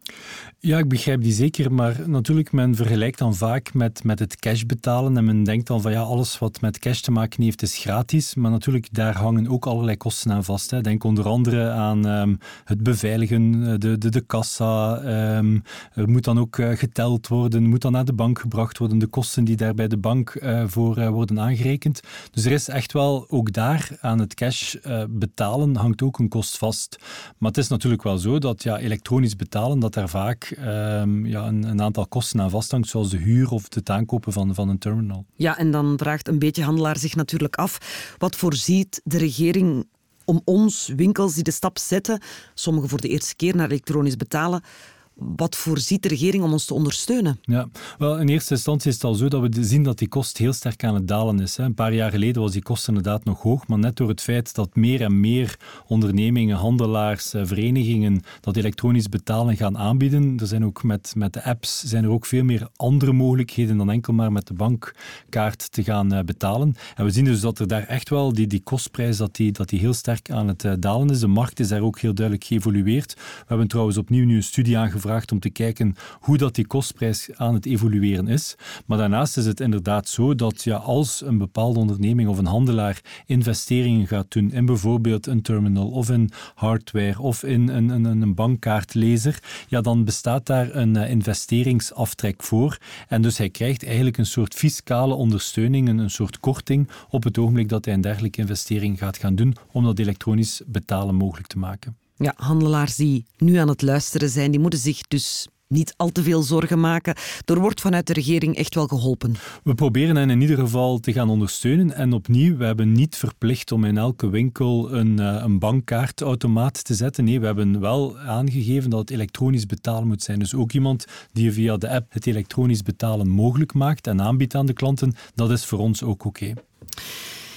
Ja, 0.60 0.78
ik 0.78 0.88
begrijp 0.88 1.22
die 1.22 1.34
zeker, 1.34 1.74
maar 1.74 2.10
natuurlijk, 2.10 2.52
men 2.52 2.76
vergelijkt 2.76 3.18
dan 3.18 3.36
vaak 3.36 3.74
met, 3.74 4.04
met 4.04 4.20
het 4.20 4.36
cash 4.36 4.64
betalen 4.64 5.18
en 5.18 5.26
men 5.26 5.44
denkt 5.44 5.68
dan 5.68 5.82
van 5.82 5.92
ja, 5.92 6.02
alles 6.02 6.40
wat 6.40 6.62
met 6.62 6.80
cash 6.80 7.00
te 7.00 7.12
maken 7.12 7.44
heeft 7.44 7.62
is 7.62 7.78
gratis, 7.78 8.36
maar 8.36 8.52
natuurlijk, 8.52 8.88
daar 8.92 9.18
hangen 9.18 9.48
ook 9.48 9.66
allerlei 9.66 9.98
kosten 9.98 10.32
aan 10.32 10.44
vast. 10.44 10.72
Hè. 10.72 10.82
Denk 10.82 11.04
onder 11.04 11.28
andere 11.28 11.70
aan 11.70 12.06
um, 12.06 12.38
het 12.64 12.84
beveiligen, 12.84 13.62
de, 13.80 13.98
de, 13.98 14.10
de 14.10 14.22
kassa, 14.22 15.02
er 15.02 15.60
moet 15.94 16.24
dan 16.24 16.40
ook 16.40 16.58
uh, 16.58 16.70
geteld 16.72 17.28
worden, 17.28 17.64
moet 17.64 17.82
dan 17.82 17.92
naar 17.92 18.06
de 18.06 18.14
bank 18.14 18.40
gebracht 18.40 18.78
worden, 18.78 18.98
de 18.98 19.08
kosten 19.08 19.44
die 19.44 19.56
daar 19.56 19.74
bij 19.74 19.88
de 19.88 19.98
bank 19.98 20.34
uh, 20.34 20.64
voor 20.68 20.98
uh, 20.98 21.10
worden 21.10 21.40
aangerekend. 21.40 22.00
Dus 22.32 22.46
er 22.46 22.52
is 22.52 22.68
echt 22.68 22.94
wel, 22.94 23.26
ook 23.30 23.54
daar 23.54 23.98
aan 24.02 24.20
het 24.20 24.34
cash 24.34 24.76
betalen 25.10 25.76
hangt 25.76 26.02
ook 26.02 26.20
een 26.20 26.30
kost 26.30 26.58
vast. 26.58 26.98
Maar 27.38 27.50
het 27.50 27.58
is 27.58 27.68
natuurlijk 27.68 28.04
wel 28.04 28.18
zo 28.18 28.40
dat 28.40 28.64
ja, 28.64 28.78
elektronisch 28.78 29.36
betalen, 29.36 29.80
dat 29.80 29.94
daar 29.94 30.10
vaak 30.10 30.56
um, 30.60 31.26
ja, 31.26 31.48
een, 31.48 31.64
een, 31.64 31.82
aantal 31.82 32.08
kosten 32.08 32.42
aan 32.42 32.50
vasthangt, 32.50 32.90
zoals 32.90 33.10
de 33.10 33.18
huur 33.18 33.50
of 33.50 33.74
het 33.74 33.90
aankopen 33.90 34.34
van, 34.34 34.56
van 34.56 34.70
een 34.70 34.78
terminal. 34.78 35.26
Ja, 35.36 35.58
en 35.58 35.72
dan 35.72 35.94
vraagt 35.98 36.28
een 36.28 36.40
beetje 36.40 36.64
handelaar 36.64 36.98
zich 36.98 37.16
natuurlijk 37.16 37.56
af, 37.56 37.78
wat 38.18 38.36
voorziet 38.36 39.02
de 39.04 39.18
regering 39.18 39.86
om 40.26 40.42
ons, 40.44 40.88
winkels 40.96 41.34
die 41.34 41.44
de 41.44 41.52
stap 41.52 41.78
zetten, 41.78 42.22
sommigen 42.54 42.90
voor 42.90 43.02
de 43.02 43.08
eerste 43.08 43.36
keer 43.36 43.56
naar 43.56 43.70
elektronisch 43.70 44.16
betalen, 44.16 44.64
wat 45.14 45.56
voorziet 45.56 46.04
de 46.04 46.10
regering 46.10 46.44
om 46.44 46.52
ons 46.52 46.66
te 46.66 46.74
ondersteunen? 46.74 47.40
Ja, 47.42 47.68
wel 47.98 48.20
in 48.20 48.30
eerste 48.30 48.54
instantie 48.54 48.90
is 48.90 48.96
het 48.96 49.04
al 49.04 49.14
zo 49.14 49.28
dat 49.28 49.42
we 49.42 49.64
zien 49.64 49.84
dat 49.84 49.98
die 49.98 50.08
kost 50.08 50.38
heel 50.38 50.54
sterk 50.54 50.84
aan 50.84 50.96
het 50.96 51.08
dalen 51.08 51.40
is. 51.40 51.58
Een 51.58 51.74
paar 51.74 51.94
jaar 51.94 52.12
geleden 52.12 52.42
was 52.42 52.52
die 52.52 52.62
kost 52.62 52.88
inderdaad 52.88 53.24
nog 53.24 53.42
hoog, 53.42 53.68
maar 53.68 53.80
net 53.80 53.96
door 53.96 54.10
het 54.10 54.22
feit 54.22 54.56
dat 54.56 54.76
meer 54.76 55.02
en 55.02 55.20
meer 55.20 55.60
ondernemingen, 55.88 56.58
handelaars, 56.58 57.34
eh, 57.34 57.42
verenigingen 57.46 58.22
dat 58.40 58.56
elektronisch 58.58 59.10
betalen 59.10 59.58
gaan 59.58 59.78
aanbieden, 59.78 60.38
er 60.40 60.48
zijn 60.48 60.66
ook 60.66 60.84
met, 60.84 61.14
met 61.16 61.34
de 61.34 61.44
apps 61.44 61.84
zijn 61.84 62.04
er 62.04 62.10
ook 62.10 62.26
veel 62.26 62.44
meer 62.44 62.68
andere 62.76 63.14
mogelijkheden 63.14 63.78
dan 63.78 63.92
enkel 63.92 64.14
maar 64.14 64.32
met 64.32 64.48
de 64.48 64.54
bankkaart 64.54 65.72
te 65.72 65.84
gaan 65.84 66.14
eh, 66.14 66.24
betalen. 66.24 66.76
En 66.96 67.06
we 67.06 67.12
zien 67.12 67.26
dus 67.26 67.42
dat 67.42 67.60
er 67.60 67.68
daar 67.68 67.84
echt 67.84 68.10
wel 68.10 68.34
die, 68.34 68.48
die 68.48 68.62
kostprijs 68.64 69.18
dat 69.18 69.36
die, 69.36 69.52
dat 69.52 69.70
die 69.70 69.80
heel 69.80 69.94
sterk 69.94 70.32
aan 70.32 70.48
het 70.48 70.64
eh, 70.64 70.74
dalen 70.80 71.10
is. 71.10 71.20
De 71.20 71.28
markt 71.28 71.60
is 71.60 71.68
daar 71.68 71.82
ook 71.82 72.00
heel 72.00 72.14
duidelijk 72.14 72.46
geëvolueerd. 72.46 73.14
We 73.14 73.46
hebben 73.48 73.68
trouwens 73.68 73.98
opnieuw 73.98 74.26
nu 74.26 74.36
een 74.36 74.44
studie 74.44 74.78
aangevraagd 75.02 75.32
om 75.32 75.40
te 75.40 75.50
kijken 75.50 75.96
hoe 76.20 76.38
dat 76.38 76.56
die 76.56 76.68
kostprijs 76.68 77.30
aan 77.36 77.54
het 77.54 77.66
evolueren 77.66 78.28
is. 78.28 78.56
Maar 78.86 78.98
daarnaast 78.98 79.38
is 79.38 79.46
het 79.46 79.60
inderdaad 79.60 80.10
zo 80.10 80.36
dat 80.36 80.64
ja, 80.64 80.76
als 80.76 81.22
een 81.26 81.38
bepaalde 81.38 81.80
onderneming 81.80 82.30
of 82.30 82.38
een 82.38 82.46
handelaar 82.46 83.02
investeringen 83.26 84.08
gaat 84.08 84.32
doen 84.32 84.52
in 84.52 84.66
bijvoorbeeld 84.66 85.28
een 85.28 85.42
terminal 85.42 85.90
of 85.90 86.10
in 86.10 86.30
hardware 86.56 87.20
of 87.20 87.44
in 87.44 87.68
een, 87.70 87.90
een, 87.90 88.06
een 88.22 88.36
bankkaartlezer, 88.36 89.40
ja, 89.68 89.82
dan 89.82 90.04
bestaat 90.04 90.46
daar 90.46 90.76
een 90.76 90.96
uh, 90.96 91.10
investeringsaftrek 91.10 92.44
voor. 92.44 92.78
En 93.08 93.22
dus 93.22 93.38
hij 93.38 93.50
krijgt 93.50 93.86
eigenlijk 93.86 94.18
een 94.18 94.26
soort 94.26 94.54
fiscale 94.54 95.14
ondersteuning, 95.14 95.88
een, 95.90 95.98
een 95.98 96.10
soort 96.10 96.40
korting 96.40 96.90
op 97.10 97.24
het 97.24 97.38
ogenblik 97.38 97.70
dat 97.70 97.86
hij 97.86 97.94
een 97.94 98.02
dergelijke 98.02 98.42
investering 98.42 98.98
gaat 98.98 99.18
gaan 99.18 99.36
doen 99.36 99.56
om 99.72 99.84
dat 99.84 100.00
elektronisch 100.00 100.62
betalen 100.66 101.16
mogelijk 101.16 101.48
te 101.48 101.58
maken. 101.58 102.01
Ja, 102.22 102.34
handelaars 102.36 102.96
die 102.96 103.26
nu 103.38 103.56
aan 103.56 103.68
het 103.68 103.82
luisteren 103.82 104.30
zijn, 104.30 104.52
die 104.52 104.60
moeten 104.60 104.80
zich 104.80 105.02
dus 105.08 105.48
niet 105.68 105.94
al 105.98 106.10
te 106.10 106.24
veel 106.24 106.42
zorgen 106.42 106.80
maken. 106.80 107.16
Er 107.46 107.60
wordt 107.60 107.82
vanuit 107.82 108.08
de 108.08 108.14
regering 108.14 108.56
echt 108.56 108.76
wel 108.76 108.88
geholpen. 108.88 109.36
We 109.64 109.74
proberen 109.74 110.16
hen 110.16 110.30
in 110.30 110.42
ieder 110.42 110.58
geval 110.58 111.00
te 111.00 111.14
gaan 111.14 111.30
ondersteunen. 111.30 111.96
En 111.96 112.14
opnieuw, 112.14 112.58
we 112.58 112.66
hebben 112.66 112.92
niet 112.92 113.16
verplicht 113.16 113.72
om 113.72 113.84
in 113.84 113.98
elke 113.98 114.30
winkel 114.30 114.94
een, 114.94 115.20
eh, 115.20 115.42
een 115.44 115.60
bankkaartautomaat 115.60 116.84
te 116.84 116.94
zetten. 116.94 117.24
Nee, 117.24 117.40
we 117.40 117.46
hebben 117.46 117.80
wel 117.80 118.20
aangegeven 118.20 118.90
dat 118.90 119.00
het 119.00 119.10
elektronisch 119.10 119.66
betalen 119.66 120.08
moet 120.08 120.24
zijn. 120.24 120.40
Dus 120.40 120.56
ook 120.56 120.72
iemand 120.72 121.06
die 121.32 121.52
via 121.52 121.78
de 121.78 121.90
app 121.90 122.14
het 122.14 122.28
elektronisch 122.28 122.84
betalen 122.84 123.30
mogelijk 123.30 123.74
maakt 123.74 124.08
en 124.08 124.22
aanbiedt 124.22 124.56
aan 124.56 124.66
de 124.66 124.74
klanten, 124.74 125.14
dat 125.36 125.52
is 125.52 125.66
voor 125.66 125.80
ons 125.80 126.04
ook 126.04 126.26
oké. 126.26 126.54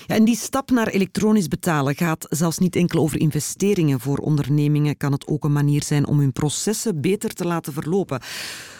En 0.06 0.25
die 0.25 0.37
stap 0.37 0.70
naar 0.70 0.88
elektronisch 0.88 1.49
betalen 1.49 1.94
gaat 1.94 2.26
zelfs 2.28 2.58
niet 2.58 2.76
enkel 2.76 3.00
over 3.00 3.20
investeringen. 3.20 4.00
Voor 4.00 4.18
ondernemingen 4.18 4.96
kan 4.96 5.12
het 5.12 5.26
ook 5.26 5.44
een 5.44 5.52
manier 5.52 5.82
zijn 5.82 6.06
om 6.06 6.18
hun 6.18 6.32
processen 6.32 7.00
beter 7.00 7.34
te 7.34 7.46
laten 7.46 7.73
verlopen. 7.73 8.20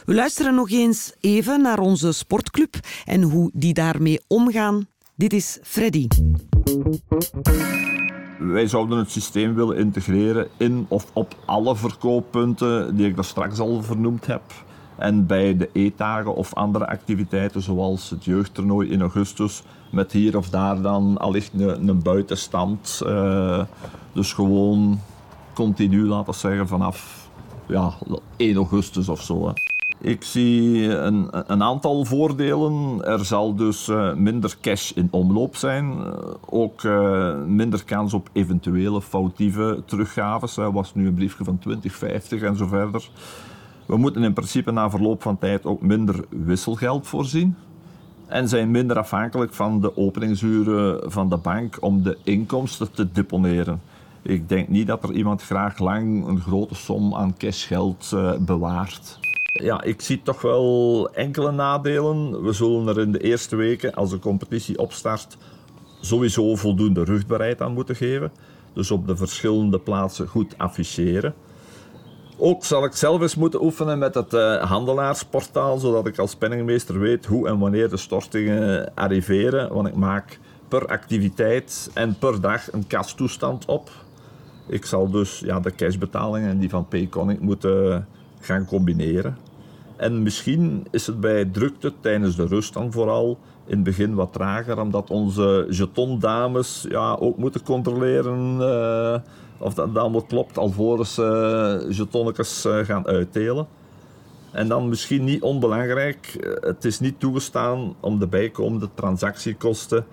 We 0.04 0.14
luisteren 0.14 0.54
nog 0.54 0.71
eens 0.71 1.12
even 1.21 1.62
naar 1.62 1.78
onze 1.78 2.12
sportclub 2.12 2.75
en 3.04 3.23
hoe 3.23 3.50
die 3.54 3.75
daarmee 3.75 4.21
omgaan. 4.26 4.87
Dit 5.16 5.33
is 5.33 5.59
Freddy. 5.62 6.07
Wij 8.38 8.66
zouden 8.66 8.99
het 8.99 9.11
systeem 9.11 9.54
willen 9.54 9.76
integreren 9.76 10.49
in 10.57 10.87
of 10.88 11.07
op 11.12 11.37
alle 11.45 11.76
verkooppunten 11.76 12.97
die 12.97 13.07
ik 13.07 13.14
daar 13.14 13.25
straks 13.25 13.59
al 13.59 13.83
vernoemd 13.83 14.26
heb. 14.26 14.43
En 14.97 15.27
bij 15.27 15.57
de 15.57 15.71
eetdagen 15.73 16.35
of 16.35 16.55
andere 16.55 16.87
activiteiten, 16.87 17.63
zoals 17.63 18.11
het 18.11 18.25
jeugdtoernooi 18.25 18.91
in 18.91 19.01
augustus, 19.01 19.63
met 19.91 20.13
hier 20.13 20.37
of 20.37 20.51
daar 20.51 20.83
dan 20.83 21.19
allicht 21.19 21.51
een, 21.57 21.89
een 21.89 22.03
buitenstand. 22.03 23.03
Uh, 23.07 23.63
dus 24.13 24.33
gewoon 24.33 25.01
continu, 25.55 26.07
laten 26.07 26.33
we 26.33 26.39
zeggen, 26.39 26.69
vanaf 26.69 27.29
ja, 27.67 27.93
1 28.37 28.57
augustus 28.57 29.09
of 29.09 29.23
zo. 29.23 29.47
Hè. 29.47 29.53
Ik 30.01 30.23
zie 30.23 30.89
een, 30.89 31.29
een, 31.31 31.63
aantal 31.63 32.05
voordelen. 32.05 33.05
Er 33.05 33.25
zal 33.25 33.55
dus 33.55 33.89
uh, 33.89 34.15
minder 34.15 34.57
cash 34.61 34.91
in 34.91 35.09
omloop 35.11 35.57
zijn. 35.57 35.91
Uh, 35.99 36.13
ook 36.47 36.83
minder 37.47 37.85
kans 37.85 38.15
op 38.15 38.29
eventuele 38.33 39.03
foutieve 39.03 39.83
teruggaves. 39.87 40.57
Er 40.57 40.73
was 40.73 40.95
nu 40.95 41.07
een 41.07 41.15
briefje 41.15 41.45
van 41.45 41.59
2050 41.59 42.43
en 42.43 42.57
zo 42.57 42.67
verder. 42.67 43.09
We 43.87 43.97
moeten 43.97 44.25
in 44.25 44.33
principe 44.33 44.71
na 44.71 44.91
verloop 44.91 45.23
van 45.23 45.38
tijd 45.38 45.64
ook 45.64 45.83
minder 45.83 46.25
wisselgeld 46.29 47.07
voorzien. 47.07 47.57
En 48.26 48.49
zijn 48.49 48.71
minder 48.71 48.99
afhankelijk 48.99 49.53
van 49.53 49.81
de 49.81 49.97
openingsuren 49.97 51.12
van 51.12 51.29
de 51.29 51.37
bank 51.37 51.76
om 51.81 52.03
de 52.03 52.19
inkomsten 52.23 52.93
te 52.93 53.12
deponeren. 53.12 53.81
Ik 54.23 54.49
denk 54.49 54.69
niet 54.69 54.87
dat 54.87 55.03
er 55.03 55.12
iemand 55.12 55.43
graag 55.43 55.79
lang 55.79 56.26
een 56.26 56.41
grote 56.41 56.75
som 56.75 57.14
aan 57.14 57.37
cashgeld 57.37 58.11
uh, 58.14 58.37
bewaart. 58.38 59.19
Ja, 59.53 59.83
ik 59.83 60.01
zie 60.01 60.23
toch 60.23 60.42
wel 60.42 61.09
enkele 61.12 61.53
nadelen. 61.53 62.42
We 62.42 62.53
zullen 62.53 62.88
er 62.88 63.01
in 63.01 63.12
de 63.12 63.18
eerste 63.18 63.57
weken, 63.57 63.94
als 63.94 64.11
de 64.11 64.18
competitie 64.18 64.79
opstart, 64.79 65.37
sowieso 66.01 66.57
voldoende 66.57 67.05
rugbaarheid 67.05 67.62
aan 67.62 67.73
moeten 67.73 67.97
geven. 67.97 68.33
Dus 68.73 68.90
op 68.90 69.07
de 69.07 69.16
verschillende 69.16 69.79
plaatsen 69.79 70.29
goed 70.29 70.59
afficheren. 70.59 71.35
Ook 72.37 72.64
zal 72.64 72.85
ik 72.85 72.92
zelf 72.92 73.20
eens 73.20 73.35
moeten 73.35 73.62
oefenen 73.62 73.99
met 73.99 74.14
het 74.14 74.33
uh, 74.33 74.62
handelaarsportaal, 74.62 75.79
zodat 75.79 76.07
ik 76.07 76.18
als 76.18 76.35
penningmeester 76.35 76.99
weet 76.99 77.27
hoe 77.27 77.49
en 77.49 77.59
wanneer 77.59 77.88
de 77.88 77.97
stortingen 77.97 78.92
arriveren. 78.94 79.73
Want 79.73 79.88
ik 79.88 79.94
maak 79.94 80.38
per 80.68 80.87
activiteit 80.87 81.90
en 81.92 82.18
per 82.18 82.40
dag 82.40 82.73
een 82.73 82.87
kastoestand 82.87 83.64
op. 83.64 83.90
Ik 84.66 84.85
zal 84.85 85.11
dus 85.11 85.38
ja, 85.38 85.61
de 85.61 85.75
cashbetalingen 85.75 86.51
en 86.51 86.59
die 86.59 86.68
van 86.68 86.88
Payconic 86.88 87.40
moeten 87.40 88.07
gaan 88.40 88.64
combineren. 88.64 89.37
En 89.97 90.23
misschien 90.23 90.87
is 90.90 91.07
het 91.07 91.20
bij 91.20 91.44
drukte 91.44 91.92
tijdens 92.01 92.37
de 92.37 92.47
rust 92.47 92.73
dan 92.73 92.92
vooral 92.92 93.38
in 93.66 93.74
het 93.74 93.85
begin 93.85 94.14
wat 94.14 94.33
trager, 94.33 94.81
omdat 94.81 95.11
onze 95.11 95.66
jetondames 95.70 96.87
ja, 96.88 97.14
ook 97.14 97.37
moeten 97.37 97.62
controleren. 97.62 98.57
Uh, 98.61 99.16
of 99.59 99.74
dat, 99.74 99.96
allemaal 99.96 100.22
klopt, 100.22 100.59
alvorens 100.59 101.14
jetonnetjes 101.88 102.66
uh, 102.66 102.79
gaan 102.79 103.07
uitdelen. 103.07 103.66
En 104.55 104.68
dan 104.68 104.88
misschien 104.88 105.24
niet 105.24 105.42
onbelangrijk, 105.42 106.27
eh, 106.27 106.50
het 106.61 106.85
is 106.85 107.00
niet 107.00 107.20
toegestaan 107.20 107.94
om 108.00 108.18
de 108.18 108.27
bijkomende 108.27 108.88
transactiekosten 108.94 110.07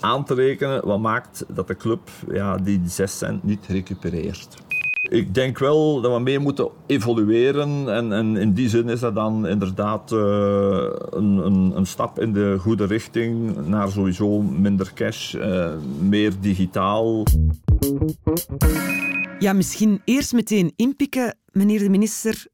aan 0.00 0.24
te 0.24 0.34
rekenen, 0.34 0.86
wat 0.86 0.98
maakt 0.98 1.44
dat 1.48 1.66
de 1.66 1.76
club 1.76 2.00
ja, 2.28 2.56
die 2.56 2.82
6 2.86 3.18
cent 3.18 3.42
niet 3.42 3.66
recupereert. 3.66 4.56
Ik 5.14 5.34
denk 5.34 5.58
wel 5.58 6.00
dat 6.00 6.12
we 6.12 6.20
mee 6.20 6.38
moeten 6.38 6.68
evolueren 6.86 7.94
en, 7.94 8.12
en 8.12 8.36
in 8.36 8.52
die 8.52 8.68
zin 8.68 8.88
is 8.88 9.00
dat 9.00 9.14
dan 9.14 9.46
inderdaad 9.46 10.12
uh, 10.12 10.18
een, 11.10 11.36
een, 11.36 11.72
een, 11.76 11.86
stap 11.86 12.20
in 12.20 12.32
de 12.32 12.56
goede 12.60 12.86
richting 12.86 13.56
naar 13.66 13.90
sowieso 13.90 14.42
minder 14.42 14.92
cash, 14.94 15.34
uh, 15.34 15.72
meer 15.98 16.32
digitaal. 16.40 17.22
Ja, 19.38 19.52
misschien 19.52 20.00
eerst 20.04 20.32
meteen 20.32 20.72
inpikken, 20.76 21.36
meneer 21.52 21.78
de 21.78 21.90
minister 21.90 22.46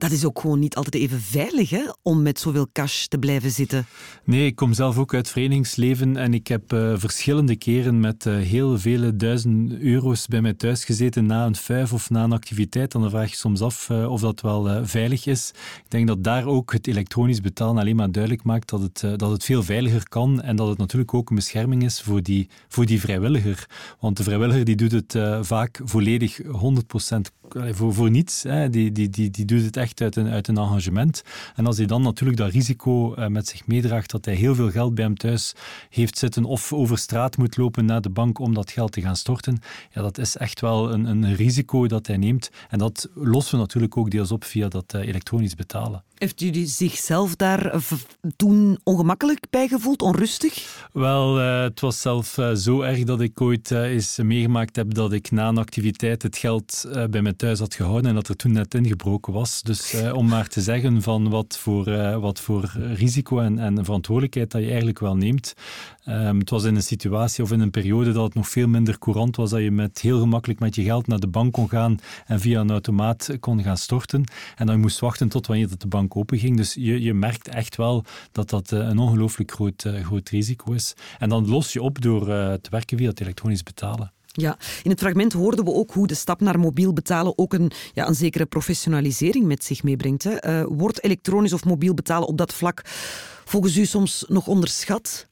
dat 0.00 0.10
is 0.10 0.24
ook 0.24 0.40
gewoon 0.40 0.58
niet 0.58 0.76
altijd 0.76 0.94
even 0.94 1.20
veilig 1.20 1.70
hè, 1.70 1.82
om 2.02 2.22
met 2.22 2.38
zoveel 2.38 2.68
cash 2.72 3.06
te 3.06 3.18
blijven 3.18 3.50
zitten. 3.50 3.86
Nee, 4.24 4.46
ik 4.46 4.56
kom 4.56 4.72
zelf 4.72 4.98
ook 4.98 5.14
uit 5.14 5.28
verenigingsleven 5.28 6.16
en 6.16 6.34
ik 6.34 6.46
heb 6.46 6.72
uh, 6.72 6.92
verschillende 6.96 7.56
keren 7.56 8.00
met 8.00 8.24
uh, 8.24 8.38
heel 8.38 8.78
vele 8.78 9.16
duizend 9.16 9.78
euro's 9.78 10.26
bij 10.26 10.40
mij 10.40 10.54
thuis 10.54 10.84
gezeten 10.84 11.26
na 11.26 11.46
een 11.46 11.56
vijf 11.56 11.92
of 11.92 12.10
na 12.10 12.24
een 12.24 12.32
activiteit. 12.32 12.92
Dan 12.92 13.10
vraag 13.10 13.30
je 13.30 13.36
soms 13.36 13.60
af 13.60 13.88
uh, 13.88 14.10
of 14.10 14.20
dat 14.20 14.40
wel 14.40 14.86
veilig 14.86 15.26
is. 15.26 15.52
Ik 15.84 15.90
denk 15.90 16.06
dat 16.06 16.24
daar 16.24 16.46
ook 16.46 16.72
het 16.72 16.86
elektronisch 16.86 17.40
betalen 17.40 17.78
alleen 17.78 17.96
maar 17.96 18.12
duidelijk 18.12 18.44
maakt 18.44 18.68
dat 18.68 18.80
het, 18.80 19.18
dat 19.18 19.30
het 19.30 19.44
veel 19.44 19.62
veiliger 19.62 20.08
kan 20.08 20.42
en 20.42 20.56
dat 20.56 20.68
het 20.68 20.78
natuurlijk 20.78 21.14
ook 21.14 21.30
een 21.30 21.36
bescherming 21.36 21.84
is 21.84 22.00
voor 22.00 22.22
die, 22.22 22.48
voor 22.68 22.86
die 22.86 23.00
vrijwilliger. 23.00 23.66
Want 24.00 24.16
de 24.16 24.22
vrijwilliger 24.22 24.64
die 24.64 24.76
doet 24.76 24.92
het 24.92 25.18
vaak 25.40 25.80
volledig 25.84 26.40
100% 26.42 27.40
voor, 27.54 27.94
voor 27.94 28.10
niets. 28.10 28.42
Hè. 28.42 28.70
Die, 28.70 28.92
die, 28.92 29.08
die, 29.08 29.30
die 29.30 29.44
doet 29.44 29.64
het 29.64 29.76
echt 29.76 29.89
uit 29.94 30.16
een, 30.16 30.28
uit 30.28 30.48
een 30.48 30.56
engagement. 30.56 31.22
En 31.54 31.66
als 31.66 31.76
hij 31.76 31.86
dan 31.86 32.02
natuurlijk 32.02 32.38
dat 32.38 32.50
risico 32.50 33.14
uh, 33.14 33.26
met 33.26 33.48
zich 33.48 33.66
meedraagt 33.66 34.10
dat 34.10 34.24
hij 34.24 34.34
heel 34.34 34.54
veel 34.54 34.70
geld 34.70 34.94
bij 34.94 35.04
hem 35.04 35.16
thuis 35.16 35.54
heeft 35.88 36.18
zitten 36.18 36.44
of 36.44 36.72
over 36.72 36.98
straat 36.98 37.36
moet 37.36 37.56
lopen 37.56 37.84
naar 37.84 38.00
de 38.00 38.10
bank 38.10 38.38
om 38.38 38.54
dat 38.54 38.70
geld 38.70 38.92
te 38.92 39.00
gaan 39.00 39.16
storten, 39.16 39.58
ja, 39.92 40.02
dat 40.02 40.18
is 40.18 40.36
echt 40.36 40.60
wel 40.60 40.92
een, 40.92 41.04
een 41.04 41.34
risico 41.34 41.86
dat 41.86 42.06
hij 42.06 42.16
neemt. 42.16 42.50
En 42.68 42.78
dat 42.78 43.08
lossen 43.14 43.54
we 43.54 43.60
natuurlijk 43.60 43.96
ook 43.96 44.10
deels 44.10 44.32
op 44.32 44.44
via 44.44 44.68
dat 44.68 44.94
uh, 44.94 45.06
elektronisch 45.06 45.54
betalen. 45.54 46.04
Heeft 46.14 46.40
u 46.40 46.64
zichzelf 46.64 47.36
daar 47.36 47.82
toen 48.36 48.78
ongemakkelijk 48.82 49.46
bij 49.50 49.68
gevoeld, 49.68 50.02
onrustig? 50.02 50.86
Wel, 50.92 51.40
uh, 51.40 51.62
het 51.62 51.80
was 51.80 52.00
zelf 52.00 52.38
uh, 52.38 52.52
zo 52.54 52.80
erg 52.80 53.04
dat 53.04 53.20
ik 53.20 53.40
ooit 53.40 53.70
uh, 53.70 53.82
eens 53.82 54.18
meegemaakt 54.22 54.76
heb 54.76 54.94
dat 54.94 55.12
ik 55.12 55.30
na 55.30 55.48
een 55.48 55.58
activiteit 55.58 56.22
het 56.22 56.36
geld 56.36 56.88
bij 57.10 57.22
mij 57.22 57.32
thuis 57.32 57.58
had 57.58 57.74
gehouden 57.74 58.08
en 58.08 58.14
dat 58.14 58.28
er 58.28 58.36
toen 58.36 58.52
net 58.52 58.74
ingebroken 58.74 59.32
was. 59.32 59.62
Dus 59.62 59.79
Dus 59.80 60.12
om 60.12 60.28
maar 60.28 60.48
te 60.48 60.60
zeggen 60.60 61.02
van 61.02 61.28
wat 61.30 61.58
voor, 61.58 61.84
wat 62.20 62.40
voor 62.40 62.72
risico 62.94 63.40
en, 63.40 63.58
en 63.58 63.84
verantwoordelijkheid 63.84 64.50
dat 64.50 64.60
je 64.60 64.66
eigenlijk 64.66 64.98
wel 64.98 65.16
neemt. 65.16 65.54
Ehm, 66.04 66.38
het 66.38 66.50
was 66.50 66.64
in 66.64 66.76
een 66.76 66.82
situatie 66.82 67.44
of 67.44 67.52
in 67.52 67.60
een 67.60 67.70
periode 67.70 68.12
dat 68.12 68.24
het 68.24 68.34
nog 68.34 68.48
veel 68.48 68.68
minder 68.68 68.98
courant 68.98 69.36
was, 69.36 69.50
dat 69.50 69.60
je 69.60 69.70
met 69.70 70.00
heel 70.00 70.20
gemakkelijk 70.20 70.60
met 70.60 70.74
je 70.74 70.82
geld 70.82 71.06
naar 71.06 71.18
de 71.18 71.26
bank 71.26 71.52
kon 71.52 71.68
gaan 71.68 71.98
en 72.26 72.40
via 72.40 72.60
een 72.60 72.70
automaat 72.70 73.36
kon 73.40 73.62
gaan 73.62 73.76
storten. 73.76 74.24
En 74.56 74.66
dan 74.66 74.74
je 74.74 74.80
moest 74.80 75.00
wachten 75.00 75.28
tot 75.28 75.46
wanneer 75.46 75.68
dat 75.68 75.80
de 75.80 75.88
bank 75.88 76.16
open 76.16 76.38
ging. 76.38 76.56
Dus 76.56 76.74
je, 76.74 77.02
je 77.02 77.14
merkt 77.14 77.48
echt 77.48 77.76
wel 77.76 78.04
dat 78.32 78.50
dat 78.50 78.70
een 78.70 78.98
ongelooflijk 78.98 79.50
groot, 79.50 79.88
groot 80.02 80.28
risico 80.28 80.72
is. 80.72 80.94
En 81.18 81.28
dan 81.28 81.48
los 81.48 81.72
je 81.72 81.82
op 81.82 82.02
door 82.02 82.24
te 82.24 82.70
werken 82.70 82.98
via 82.98 83.08
het 83.08 83.20
elektronisch 83.20 83.62
betalen. 83.62 84.12
Ja, 84.32 84.58
in 84.82 84.90
het 84.90 85.00
fragment 85.00 85.32
hoorden 85.32 85.64
we 85.64 85.72
ook 85.72 85.92
hoe 85.92 86.06
de 86.06 86.14
stap 86.14 86.40
naar 86.40 86.58
mobiel 86.58 86.92
betalen 86.92 87.38
ook 87.38 87.52
een, 87.52 87.70
ja, 87.92 88.08
een 88.08 88.14
zekere 88.14 88.46
professionalisering 88.46 89.46
met 89.46 89.64
zich 89.64 89.82
meebrengt. 89.82 90.22
Hè. 90.22 90.60
Uh, 90.60 90.66
wordt 90.68 91.02
elektronisch 91.02 91.52
of 91.52 91.64
mobiel 91.64 91.94
betalen 91.94 92.28
op 92.28 92.38
dat 92.38 92.54
vlak 92.54 92.82
volgens 93.44 93.76
u 93.76 93.86
soms 93.86 94.24
nog 94.28 94.46
onderschat? 94.46 95.26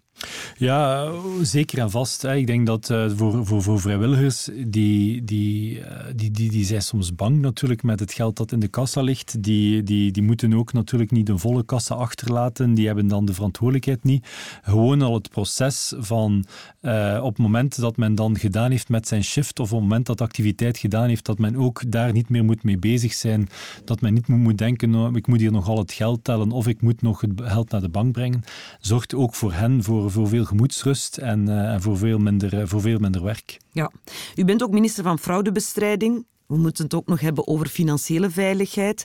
Ja, 0.57 1.11
zeker 1.43 1.79
en 1.79 1.91
vast. 1.91 2.25
Ik 2.25 2.47
denk 2.47 2.67
dat 2.67 2.91
uh, 2.91 3.11
voor, 3.17 3.47
voor, 3.47 3.63
voor 3.63 3.81
vrijwilligers, 3.81 4.49
die, 4.67 5.25
die, 5.25 5.79
uh, 5.79 5.85
die, 6.15 6.31
die, 6.31 6.51
die 6.51 6.65
zijn 6.65 6.83
soms 6.83 7.15
bang 7.15 7.41
natuurlijk 7.41 7.83
met 7.83 8.01
het 8.01 8.13
geld 8.13 8.37
dat 8.37 8.53
in 8.53 8.61
de 8.61 8.69
kassa 8.69 9.01
ligt. 9.01 9.43
Die, 9.43 9.83
die, 9.83 10.13
die 10.13 10.23
moeten 10.23 10.55
ook 10.55 10.73
natuurlijk 10.73 11.11
niet 11.11 11.29
een 11.29 11.39
volle 11.39 11.65
kassa 11.65 11.95
achterlaten. 11.95 12.75
Die 12.75 12.87
hebben 12.87 13.07
dan 13.07 13.25
de 13.25 13.35
verantwoordelijkheid 13.35 14.05
niet. 14.05 14.27
Gewoon 14.63 15.03
al 15.03 15.15
het 15.15 15.31
proces 15.31 15.93
van 15.99 16.45
uh, 16.83 17.21
op 17.23 17.29
het 17.29 17.39
moment 17.39 17.81
dat 17.81 17.97
men 17.97 18.15
dan 18.15 18.39
gedaan 18.39 18.71
heeft 18.71 18.89
met 18.89 19.09
zijn 19.09 19.25
shift 19.25 19.61
of 19.61 19.73
op 19.73 19.79
het 19.79 19.89
moment 19.89 20.07
dat 20.07 20.19
de 20.19 20.25
activiteit 20.25 20.79
gedaan 20.79 21.09
heeft, 21.09 21.25
dat 21.25 21.39
men 21.39 21.57
ook 21.57 21.91
daar 21.91 22.13
niet 22.13 22.29
meer 22.29 22.45
moet 22.45 22.63
mee 22.63 22.79
bezig 22.79 23.13
zijn. 23.13 23.49
Dat 23.85 24.01
men 24.01 24.15
niet 24.15 24.29
moet 24.29 24.59
denken, 24.59 24.95
oh, 24.95 25.17
ik 25.17 25.27
moet 25.27 25.41
hier 25.41 25.53
nog 25.53 25.69
al 25.69 25.79
het 25.79 25.93
geld 25.93 26.25
tellen 26.25 26.51
of 26.51 26.67
ik 26.67 26.83
moet 26.83 27.03
nog 27.03 27.21
het 27.21 27.33
geld 27.37 27.71
naar 27.71 27.81
de 27.81 27.89
bank 27.89 28.13
brengen. 28.13 28.45
Zorgt 28.81 29.15
ook 29.15 29.35
voor 29.35 29.53
hen 29.53 29.83
voor 29.83 30.08
voor, 30.11 30.29
veel 30.29 30.45
gemoedsrust 30.45 31.17
en, 31.17 31.49
uh, 31.49 31.73
en 31.73 31.83
voor, 31.83 31.99
veel 31.99 32.19
minder, 32.19 32.55
uh, 32.55 32.63
voor 32.65 32.81
veel 32.81 32.99
minder 32.99 33.23
werk. 33.23 33.61
Ja. 33.73 33.91
U 34.35 34.45
bent 34.45 34.63
ook 34.63 34.71
minister 34.71 35.05
van 35.05 35.19
Fraudebestrijding. 35.19 36.27
We 36.47 36.57
moeten 36.57 36.85
het 36.85 36.95
ook 36.95 37.07
nog 37.07 37.21
hebben 37.21 37.47
over 37.47 37.67
financiële 37.67 38.31
veiligheid. 38.31 39.05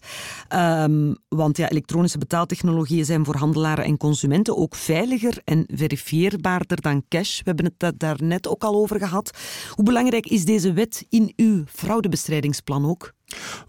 Um, 0.55 1.15
want 1.29 1.57
ja, 1.57 1.69
elektronische 1.69 2.17
betaaltechnologieën 2.17 3.05
zijn 3.05 3.25
voor 3.25 3.35
handelaren 3.35 3.85
en 3.85 3.97
consumenten 3.97 4.57
ook 4.57 4.75
veiliger 4.75 5.41
en 5.43 5.65
verifieerbaarder 5.73 6.81
dan 6.81 7.03
cash. 7.07 7.37
We 7.37 7.43
hebben 7.43 7.73
het 7.77 7.99
daar 7.99 8.23
net 8.23 8.47
ook 8.47 8.63
al 8.63 8.75
over 8.75 8.99
gehad. 8.99 9.37
Hoe 9.69 9.85
belangrijk 9.85 10.25
is 10.27 10.45
deze 10.45 10.73
wet 10.73 11.05
in 11.09 11.33
uw 11.35 11.63
fraudebestrijdigingsplan 11.67 12.85
ook? 12.85 13.13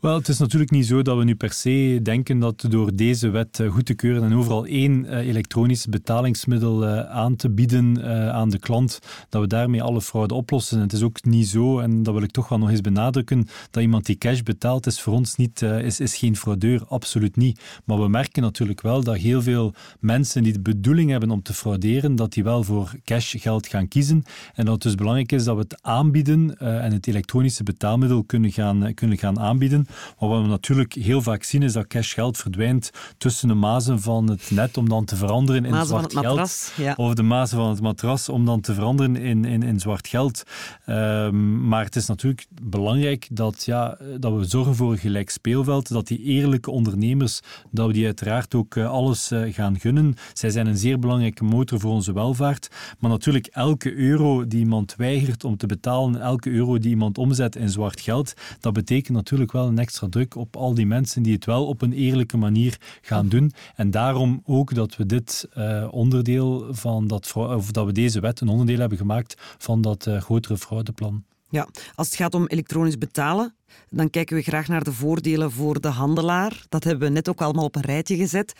Wel, 0.00 0.14
het 0.14 0.28
is 0.28 0.38
natuurlijk 0.38 0.70
niet 0.70 0.86
zo 0.86 1.02
dat 1.02 1.18
we 1.18 1.24
nu 1.24 1.34
per 1.34 1.52
se 1.52 2.00
denken 2.02 2.38
dat 2.38 2.66
door 2.68 2.96
deze 2.96 3.28
wet 3.28 3.60
eh, 3.60 3.70
goed 3.70 3.86
te 3.86 3.94
keuren 3.94 4.22
en 4.22 4.34
overal 4.34 4.66
één 4.66 5.06
eh, 5.06 5.28
elektronisch 5.28 5.86
betalingsmiddel 5.86 6.86
eh, 6.86 7.10
aan 7.10 7.36
te 7.36 7.50
bieden 7.50 8.02
aan 8.32 8.50
de 8.50 8.58
klant, 8.58 8.98
dat 9.28 9.40
we 9.40 9.46
daarmee 9.46 9.82
alle 9.82 10.00
fraude 10.00 10.34
oplossen. 10.34 10.80
Het 10.80 10.92
is 10.92 11.02
ook 11.02 11.24
niet 11.24 11.48
zo, 11.48 11.78
en 11.78 12.02
dat 12.02 12.14
wil 12.14 12.22
ik 12.22 12.30
toch 12.30 12.48
wel 12.48 12.58
nog 12.58 12.70
eens 12.70 12.80
benadrukken, 12.80 13.46
dat 13.70 13.82
iemand 13.82 14.06
die 14.06 14.16
cash 14.16 14.40
betaalt 14.40 14.86
is 14.86 15.00
voor 15.00 15.12
ons 15.12 15.36
niet, 15.36 15.62
is, 15.62 16.00
is 16.00 16.16
geen 16.16 16.36
fraudeur, 16.36 16.84
absoluut 16.88 17.36
niet. 17.36 17.60
Maar 17.84 18.00
we 18.00 18.08
merken 18.08 18.42
natuurlijk 18.42 18.80
wel 18.80 19.02
dat 19.02 19.16
heel 19.16 19.42
veel 19.42 19.74
mensen 20.00 20.42
die 20.42 20.52
de 20.52 20.60
bedoeling 20.60 21.10
hebben 21.10 21.30
om 21.30 21.42
te 21.42 21.54
frauderen, 21.54 22.16
dat 22.16 22.32
die 22.32 22.44
wel 22.44 22.62
voor 22.62 22.92
cash 23.04 23.34
geld 23.38 23.66
gaan 23.66 23.88
kiezen. 23.88 24.24
En 24.54 24.64
dat 24.64 24.74
het 24.74 24.82
dus 24.82 24.94
belangrijk 24.94 25.32
is 25.32 25.44
dat 25.44 25.56
we 25.56 25.62
het 25.62 25.82
aanbieden 25.82 26.58
en 26.58 26.92
het 26.92 27.06
elektronische 27.06 27.62
betaalmiddel 27.62 28.24
kunnen 28.24 28.52
gaan, 28.52 28.94
kunnen 28.94 29.18
gaan 29.18 29.38
aanbieden 29.38 29.53
aanbieden. 29.54 29.86
Maar 30.18 30.28
wat 30.28 30.42
we 30.42 30.48
natuurlijk 30.48 30.92
heel 30.92 31.22
vaak 31.22 31.42
zien 31.42 31.62
is 31.62 31.72
dat 31.72 31.86
cashgeld 31.86 32.36
verdwijnt 32.36 32.90
tussen 33.18 33.48
de 33.48 33.54
mazen 33.54 34.00
van 34.00 34.30
het 34.30 34.50
net 34.50 34.76
om 34.76 34.88
dan 34.88 35.04
te 35.04 35.16
veranderen 35.16 35.64
in 35.64 35.86
zwart 35.86 36.12
geld. 36.12 36.72
Of 36.96 37.14
de 37.14 37.22
mazen 37.22 37.58
van 37.58 37.68
het 37.68 37.80
matras 37.80 38.28
om 38.28 38.44
dan 38.44 38.60
te 38.60 38.74
veranderen 38.74 39.16
in, 39.16 39.44
in, 39.44 39.62
in 39.62 39.80
zwart 39.80 40.08
geld. 40.08 40.42
Um, 40.86 41.68
maar 41.68 41.84
het 41.84 41.96
is 41.96 42.06
natuurlijk 42.06 42.46
belangrijk 42.62 43.28
dat, 43.30 43.64
ja, 43.64 43.98
dat 44.18 44.32
we 44.32 44.44
zorgen 44.44 44.74
voor 44.74 44.92
een 44.92 44.98
gelijk 44.98 45.30
speelveld, 45.30 45.88
dat 45.88 46.06
die 46.06 46.18
eerlijke 46.18 46.70
ondernemers, 46.70 47.40
dat 47.70 47.86
we 47.86 47.92
die 47.92 48.04
uiteraard 48.04 48.54
ook 48.54 48.74
uh, 48.74 48.90
alles 48.90 49.32
uh, 49.32 49.54
gaan 49.54 49.80
gunnen. 49.80 50.16
Zij 50.32 50.50
zijn 50.50 50.66
een 50.66 50.76
zeer 50.76 50.98
belangrijke 50.98 51.44
motor 51.44 51.80
voor 51.80 51.92
onze 51.92 52.12
welvaart. 52.12 52.68
Maar 52.98 53.10
natuurlijk, 53.10 53.46
elke 53.46 53.94
euro 53.94 54.46
die 54.46 54.58
iemand 54.58 54.94
weigert 54.96 55.44
om 55.44 55.56
te 55.56 55.66
betalen, 55.66 56.20
elke 56.20 56.50
euro 56.50 56.78
die 56.78 56.90
iemand 56.90 57.18
omzet 57.18 57.56
in 57.56 57.68
zwart 57.68 58.00
geld, 58.00 58.34
dat 58.60 58.72
betekent 58.72 59.16
natuurlijk 59.16 59.33
wel 59.52 59.66
een 59.66 59.78
extra 59.78 60.08
druk 60.08 60.36
op 60.36 60.56
al 60.56 60.74
die 60.74 60.86
mensen 60.86 61.22
die 61.22 61.34
het 61.34 61.44
wel 61.44 61.66
op 61.66 61.82
een 61.82 61.92
eerlijke 61.92 62.36
manier 62.36 62.80
gaan 63.00 63.28
doen. 63.28 63.52
En 63.74 63.90
daarom 63.90 64.42
ook 64.44 64.74
dat 64.74 64.96
we 64.96 65.06
dit 65.06 65.48
uh, 65.58 65.88
onderdeel 65.90 66.66
van 66.70 67.06
dat, 67.06 67.32
of 67.34 67.70
dat 67.70 67.86
we 67.86 67.92
deze 67.92 68.20
wet 68.20 68.40
een 68.40 68.48
onderdeel 68.48 68.78
hebben 68.78 68.98
gemaakt 68.98 69.34
van 69.58 69.80
dat 69.80 70.06
uh, 70.06 70.20
grotere 70.20 70.58
fraudeplan. 70.58 71.24
Ja, 71.48 71.68
als 71.94 72.06
het 72.06 72.16
gaat 72.16 72.34
om 72.34 72.46
elektronisch 72.46 72.98
betalen, 72.98 73.54
dan 73.90 74.10
kijken 74.10 74.36
we 74.36 74.42
graag 74.42 74.68
naar 74.68 74.84
de 74.84 74.92
voordelen 74.92 75.50
voor 75.52 75.80
de 75.80 75.88
handelaar. 75.88 76.64
Dat 76.68 76.84
hebben 76.84 77.08
we 77.08 77.14
net 77.14 77.28
ook 77.28 77.40
allemaal 77.40 77.64
op 77.64 77.76
een 77.76 77.82
rijtje 77.82 78.16
gezet. 78.16 78.52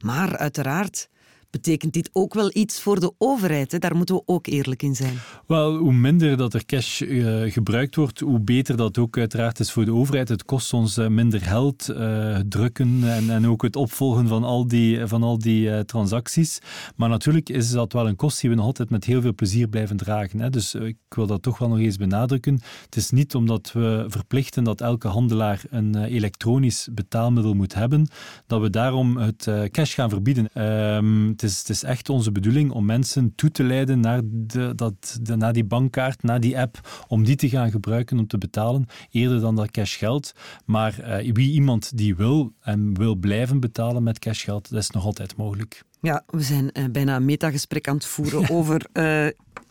Maar 0.00 0.36
uiteraard, 0.36 1.08
betekent 1.50 1.92
dit 1.92 2.10
ook 2.12 2.34
wel 2.34 2.50
iets 2.52 2.80
voor 2.80 3.00
de 3.00 3.12
overheid. 3.18 3.72
Hè? 3.72 3.78
Daar 3.78 3.96
moeten 3.96 4.14
we 4.14 4.22
ook 4.26 4.46
eerlijk 4.46 4.82
in 4.82 4.94
zijn. 4.94 5.18
Wel, 5.46 5.76
hoe 5.76 5.92
minder 5.92 6.36
dat 6.36 6.54
er 6.54 6.66
cash 6.66 7.00
uh, 7.00 7.52
gebruikt 7.52 7.94
wordt, 7.94 8.20
hoe 8.20 8.40
beter 8.40 8.76
dat 8.76 8.98
ook 8.98 9.18
uiteraard 9.18 9.60
is 9.60 9.72
voor 9.72 9.84
de 9.84 9.92
overheid. 9.92 10.28
Het 10.28 10.44
kost 10.44 10.72
ons 10.72 10.98
uh, 10.98 11.06
minder 11.06 11.40
geld, 11.40 11.88
uh, 11.90 12.36
drukken 12.48 13.00
en, 13.02 13.30
en 13.30 13.46
ook 13.46 13.62
het 13.62 13.76
opvolgen 13.76 14.28
van 14.28 14.44
al 14.44 14.68
die, 14.68 15.06
van 15.06 15.22
al 15.22 15.38
die 15.38 15.84
transacties. 15.84 16.58
Maar 16.96 17.08
natuurlijk 17.08 17.48
is 17.48 17.70
dat 17.70 17.92
wel 17.92 18.08
een 18.08 18.16
kost 18.16 18.40
die 18.40 18.50
we 18.50 18.56
nog 18.56 18.64
altijd 18.64 18.90
met 18.90 19.04
heel 19.04 19.20
veel 19.20 19.34
plezier 19.34 19.68
blijven 19.68 19.96
dragen. 19.96 20.40
Hè? 20.40 20.50
Dus 20.50 20.74
ik 20.74 20.96
wil 21.08 21.26
dat 21.26 21.42
toch 21.42 21.58
wel 21.58 21.68
nog 21.68 21.78
eens 21.78 21.96
benadrukken. 21.96 22.60
Het 22.84 22.96
is 22.96 23.10
niet 23.10 23.34
omdat 23.34 23.72
we 23.72 24.04
verplichten 24.08 24.64
dat 24.64 24.80
elke 24.80 25.08
handelaar 25.08 25.62
een 25.70 26.04
elektronisch 26.04 26.88
betaalmiddel 26.92 27.54
moet 27.54 27.74
hebben, 27.74 28.08
dat 28.46 28.60
we 28.60 28.70
daarom 28.70 29.16
het 29.16 29.50
cash 29.70 29.94
gaan 29.94 30.10
verbieden. 30.10 30.48
Ehm, 30.52 31.34
het 31.40 31.50
is, 31.50 31.58
het 31.58 31.68
is 31.68 31.82
echt 31.82 32.08
onze 32.08 32.32
bedoeling 32.32 32.70
om 32.70 32.84
mensen 32.84 33.34
toe 33.34 33.50
te 33.50 33.64
leiden 33.64 34.00
naar, 34.00 34.20
de, 34.24 34.72
dat, 34.74 35.18
de, 35.22 35.36
naar 35.36 35.52
die 35.52 35.64
bankkaart, 35.64 36.22
naar 36.22 36.40
die 36.40 36.58
app, 36.58 37.04
om 37.08 37.24
die 37.24 37.36
te 37.36 37.48
gaan 37.48 37.70
gebruiken 37.70 38.18
om 38.18 38.26
te 38.26 38.38
betalen, 38.38 38.86
eerder 39.10 39.40
dan 39.40 39.56
dat 39.56 39.70
cashgeld. 39.70 40.32
Maar 40.64 41.22
uh, 41.22 41.32
wie 41.32 41.52
iemand 41.52 41.96
die 41.96 42.16
wil 42.16 42.52
en 42.60 42.94
wil 42.94 43.14
blijven 43.14 43.60
betalen 43.60 44.02
met 44.02 44.18
cashgeld, 44.18 44.70
dat 44.70 44.82
is 44.82 44.90
nog 44.90 45.04
altijd 45.04 45.36
mogelijk. 45.36 45.82
Ja, 46.00 46.22
we 46.26 46.42
zijn 46.42 46.70
uh, 46.72 46.84
bijna 46.90 47.16
een 47.16 47.24
metagesprek 47.24 47.88
aan 47.88 47.94
het 47.94 48.06
voeren 48.06 48.50
over 48.56 48.86
uh, 48.92 49.26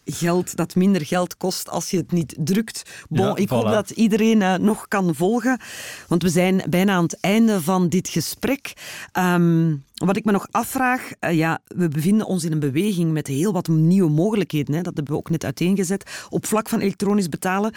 geld 0.08 0.56
dat 0.56 0.76
minder 0.76 1.06
geld 1.06 1.38
kost 1.38 1.70
als 1.70 1.90
je 1.90 1.98
het 1.98 2.12
niet 2.12 2.36
drukt. 2.38 2.82
Bon, 3.10 3.38
ik 3.38 3.50
hoop 3.50 3.64
dat 3.64 3.90
iedereen 3.90 4.42
uh, 4.42 4.56
nog 4.56 4.88
kan 4.88 5.16
volgen, 5.16 5.60
want 6.08 6.24
we 6.24 6.30
zijn 6.30 6.64
bijna 6.70 6.94
aan 6.94 7.04
het 7.04 7.20
einde 7.20 7.62
van 7.62 7.90
dit 7.90 8.10
gesprek. 8.10 8.74
Um, 9.14 9.86
wat 9.94 10.18
ik 10.18 10.26
me 10.26 10.32
nog 10.32 10.48
afvraag, 10.52 11.10
uh, 11.20 11.34
ja, 11.34 11.60
we 11.68 11.88
bevinden 11.88 12.28
ons 12.28 12.44
in 12.44 12.52
een 12.52 12.60
beweging 12.60 13.12
met 13.12 13.28
heel 13.28 13.54
wat 13.54 13.68
nieuwe 13.68 14.12
mogelijkheden. 14.12 14.76
Hè, 14.76 14.82
dat 14.82 14.96
hebben 14.96 15.14
we 15.14 15.20
ook 15.20 15.30
net 15.30 15.44
uiteengezet. 15.44 16.28
Op 16.30 16.46
vlak 16.46 16.70
van 16.70 16.80
elektronisch 16.80 17.30
betalen. 17.30 17.74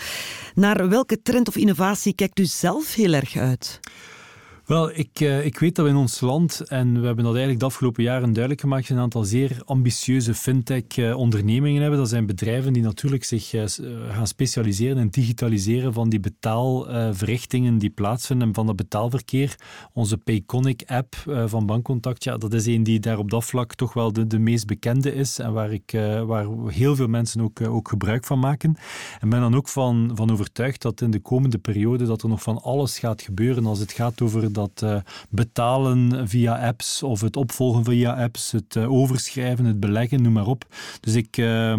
Naar 0.54 0.88
welke 0.88 1.22
trend 1.22 1.48
of 1.48 1.56
innovatie 1.56 2.14
kijkt 2.14 2.38
u 2.38 2.44
zelf 2.44 2.94
heel 2.94 3.12
erg 3.12 3.36
uit? 3.36 3.80
Wel, 4.70 4.90
ik, 4.90 5.20
uh, 5.20 5.44
ik 5.44 5.58
weet 5.58 5.74
dat 5.74 5.84
we 5.84 5.90
in 5.90 5.96
ons 5.96 6.20
land, 6.20 6.60
en 6.60 7.00
we 7.00 7.06
hebben 7.06 7.24
dat 7.24 7.32
eigenlijk 7.32 7.58
de 7.60 7.66
afgelopen 7.66 8.02
jaren 8.02 8.32
duidelijk 8.32 8.60
gemaakt, 8.60 8.88
een 8.88 8.98
aantal 8.98 9.24
zeer 9.24 9.62
ambitieuze 9.64 10.34
fintech-ondernemingen 10.34 11.80
hebben. 11.80 11.98
Dat 11.98 12.08
zijn 12.08 12.26
bedrijven 12.26 12.72
die 12.72 12.82
natuurlijk 12.82 13.24
zich 13.24 13.52
uh, 13.52 13.64
gaan 14.10 14.26
specialiseren 14.26 14.98
in 14.98 15.08
digitaliseren 15.08 15.92
van 15.92 16.08
die 16.08 16.20
betaalverrichtingen 16.20 17.78
die 17.78 17.90
plaatsvinden 17.90 18.54
van 18.54 18.66
dat 18.66 18.76
betaalverkeer. 18.76 19.56
Onze 19.92 20.16
Payconic-app 20.18 21.14
van 21.46 21.66
Bankcontact, 21.66 22.24
ja, 22.24 22.36
dat 22.36 22.54
is 22.54 22.66
een 22.66 22.82
die 22.82 23.00
daar 23.00 23.18
op 23.18 23.30
dat 23.30 23.44
vlak 23.44 23.74
toch 23.74 23.92
wel 23.92 24.12
de, 24.12 24.26
de 24.26 24.38
meest 24.38 24.66
bekende 24.66 25.14
is 25.14 25.38
en 25.38 25.52
waar, 25.52 25.72
ik, 25.72 25.90
waar 26.26 26.46
heel 26.66 26.96
veel 26.96 27.08
mensen 27.08 27.40
ook, 27.40 27.60
ook 27.60 27.88
gebruik 27.88 28.24
van 28.24 28.38
maken. 28.38 28.76
En 29.20 29.28
ben 29.28 29.40
dan 29.40 29.54
ook 29.54 29.68
van, 29.68 30.10
van 30.14 30.30
overtuigd 30.30 30.82
dat 30.82 31.00
in 31.00 31.10
de 31.10 31.20
komende 31.20 31.58
periode 31.58 32.04
dat 32.06 32.22
er 32.22 32.28
nog 32.28 32.42
van 32.42 32.62
alles 32.62 32.98
gaat 32.98 33.22
gebeuren 33.22 33.66
als 33.66 33.78
het 33.78 33.92
gaat 33.92 34.20
over 34.20 34.58
dat 34.60 34.82
uh, 34.84 34.96
betalen 35.30 36.28
via 36.28 36.66
apps 36.66 37.02
of 37.02 37.20
het 37.20 37.36
opvolgen 37.36 37.84
via 37.84 38.22
apps, 38.22 38.52
het 38.52 38.74
uh, 38.74 38.92
overschrijven, 38.92 39.64
het 39.64 39.80
beleggen, 39.80 40.22
noem 40.22 40.32
maar 40.32 40.46
op. 40.46 40.64
Dus 41.00 41.14
ik 41.14 41.36
uh, 41.36 41.74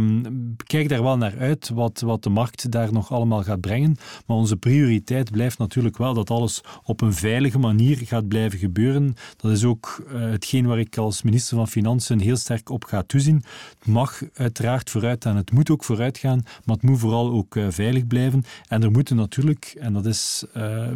kijk 0.65 0.89
daar 0.89 1.03
wel 1.03 1.17
naar 1.17 1.37
uit 1.39 1.69
wat, 1.69 1.99
wat 1.99 2.23
de 2.23 2.29
markt 2.29 2.71
daar 2.71 2.93
nog 2.93 3.11
allemaal 3.11 3.43
gaat 3.43 3.61
brengen. 3.61 3.95
Maar 4.25 4.37
onze 4.37 4.57
prioriteit 4.57 5.31
blijft 5.31 5.57
natuurlijk 5.57 5.97
wel 5.97 6.13
dat 6.13 6.29
alles 6.29 6.61
op 6.83 7.01
een 7.01 7.13
veilige 7.13 7.59
manier 7.59 7.97
gaat 7.97 8.27
blijven 8.27 8.59
gebeuren. 8.59 9.15
Dat 9.37 9.51
is 9.51 9.63
ook 9.63 10.05
uh, 10.07 10.21
hetgeen 10.21 10.65
waar 10.65 10.79
ik 10.79 10.97
als 10.97 11.21
minister 11.21 11.57
van 11.57 11.67
Financiën 11.67 12.19
heel 12.19 12.37
sterk 12.37 12.69
op 12.69 12.83
ga 12.83 13.03
toezien. 13.07 13.43
Het 13.79 13.87
mag 13.87 14.21
uiteraard 14.33 14.89
vooruit 14.89 15.23
gaan, 15.23 15.35
het 15.35 15.51
moet 15.51 15.69
ook 15.69 15.83
vooruit 15.83 16.17
gaan, 16.17 16.41
maar 16.65 16.75
het 16.75 16.85
moet 16.85 16.99
vooral 16.99 17.31
ook 17.31 17.55
veilig 17.69 18.07
blijven. 18.07 18.43
En 18.67 18.83
er 18.83 18.91
moeten 18.91 19.15
natuurlijk, 19.15 19.75
en 19.79 19.93
dat 19.93 20.05
is 20.05 20.45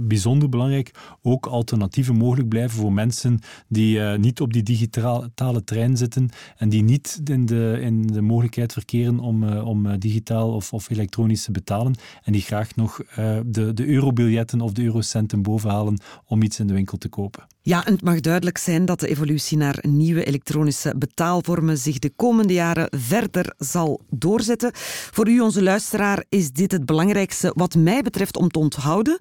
bijzonder 0.02 0.50
belangrijk, 0.50 0.92
ook 1.22 1.46
altijd 1.46 1.75
alternatieven 1.82 2.16
mogelijk 2.16 2.50
blijven 2.50 2.78
voor 2.78 2.94
mensen 2.94 3.40
die 3.68 4.00
niet 4.00 4.42
op 4.42 4.54
die 4.54 4.64
digitale 4.64 5.64
trein 5.64 5.98
zitten 5.98 6.30
en 6.58 6.70
die 6.70 6.84
niet 6.84 7.22
in 7.24 7.46
de, 7.46 7.78
in 7.82 8.08
de 8.08 8.22
mogelijkheid 8.22 8.74
verkeren 8.74 9.20
om, 9.20 9.58
om 9.58 10.00
digitaal 10.00 10.54
of, 10.54 10.74
of 10.74 10.90
elektronisch 10.90 11.44
te 11.44 11.52
betalen 11.52 11.96
en 12.24 12.32
die 12.32 12.42
graag 12.42 12.76
nog 12.76 13.02
de, 13.46 13.74
de 13.74 13.88
eurobiljetten 13.88 14.62
of 14.62 14.72
de 14.72 14.84
eurocenten 14.84 15.42
bovenhalen 15.42 16.00
om 16.26 16.42
iets 16.42 16.60
in 16.60 16.68
de 16.68 16.74
winkel 16.74 16.98
te 16.98 17.10
kopen. 17.10 17.44
Ja, 17.62 17.86
en 17.86 17.94
het 17.94 18.04
mag 18.04 18.20
duidelijk 18.20 18.58
zijn 18.58 18.86
dat 18.86 19.00
de 19.00 19.08
evolutie 19.08 19.58
naar 19.58 19.78
nieuwe 19.82 20.24
elektronische 20.24 20.94
betaalvormen 20.98 21.78
zich 21.78 22.00
de 22.00 22.12
komende 22.16 22.54
jaren 22.54 22.88
verder 22.92 23.54
zal 23.58 24.02
doorzetten. 24.10 24.72
Voor 25.12 25.30
u, 25.30 25.40
onze 25.40 25.64
luisteraar, 25.64 26.24
is 26.30 26.52
dit 26.52 26.72
het 26.72 26.86
belangrijkste 26.86 27.52
wat 27.56 27.76
mij 27.76 28.02
betreft 28.02 28.38
om 28.38 28.50
te 28.50 28.60
onthouden. 28.60 29.18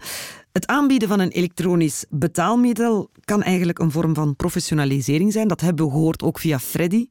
Het 0.55 0.67
aanbieden 0.67 1.09
van 1.09 1.21
een 1.21 1.31
elektronisch 1.31 2.05
betaalmiddel 2.11 3.11
kan 3.25 3.43
eigenlijk 3.43 3.79
een 3.79 3.91
vorm 3.91 4.15
van 4.15 4.37
professionalisering 4.37 5.33
zijn. 5.33 5.49
Dat 5.49 5.61
hebben 5.61 5.85
we 5.85 5.91
gehoord 5.91 6.23
ook 6.23 6.39
via 6.39 6.59
Freddy. 6.59 7.07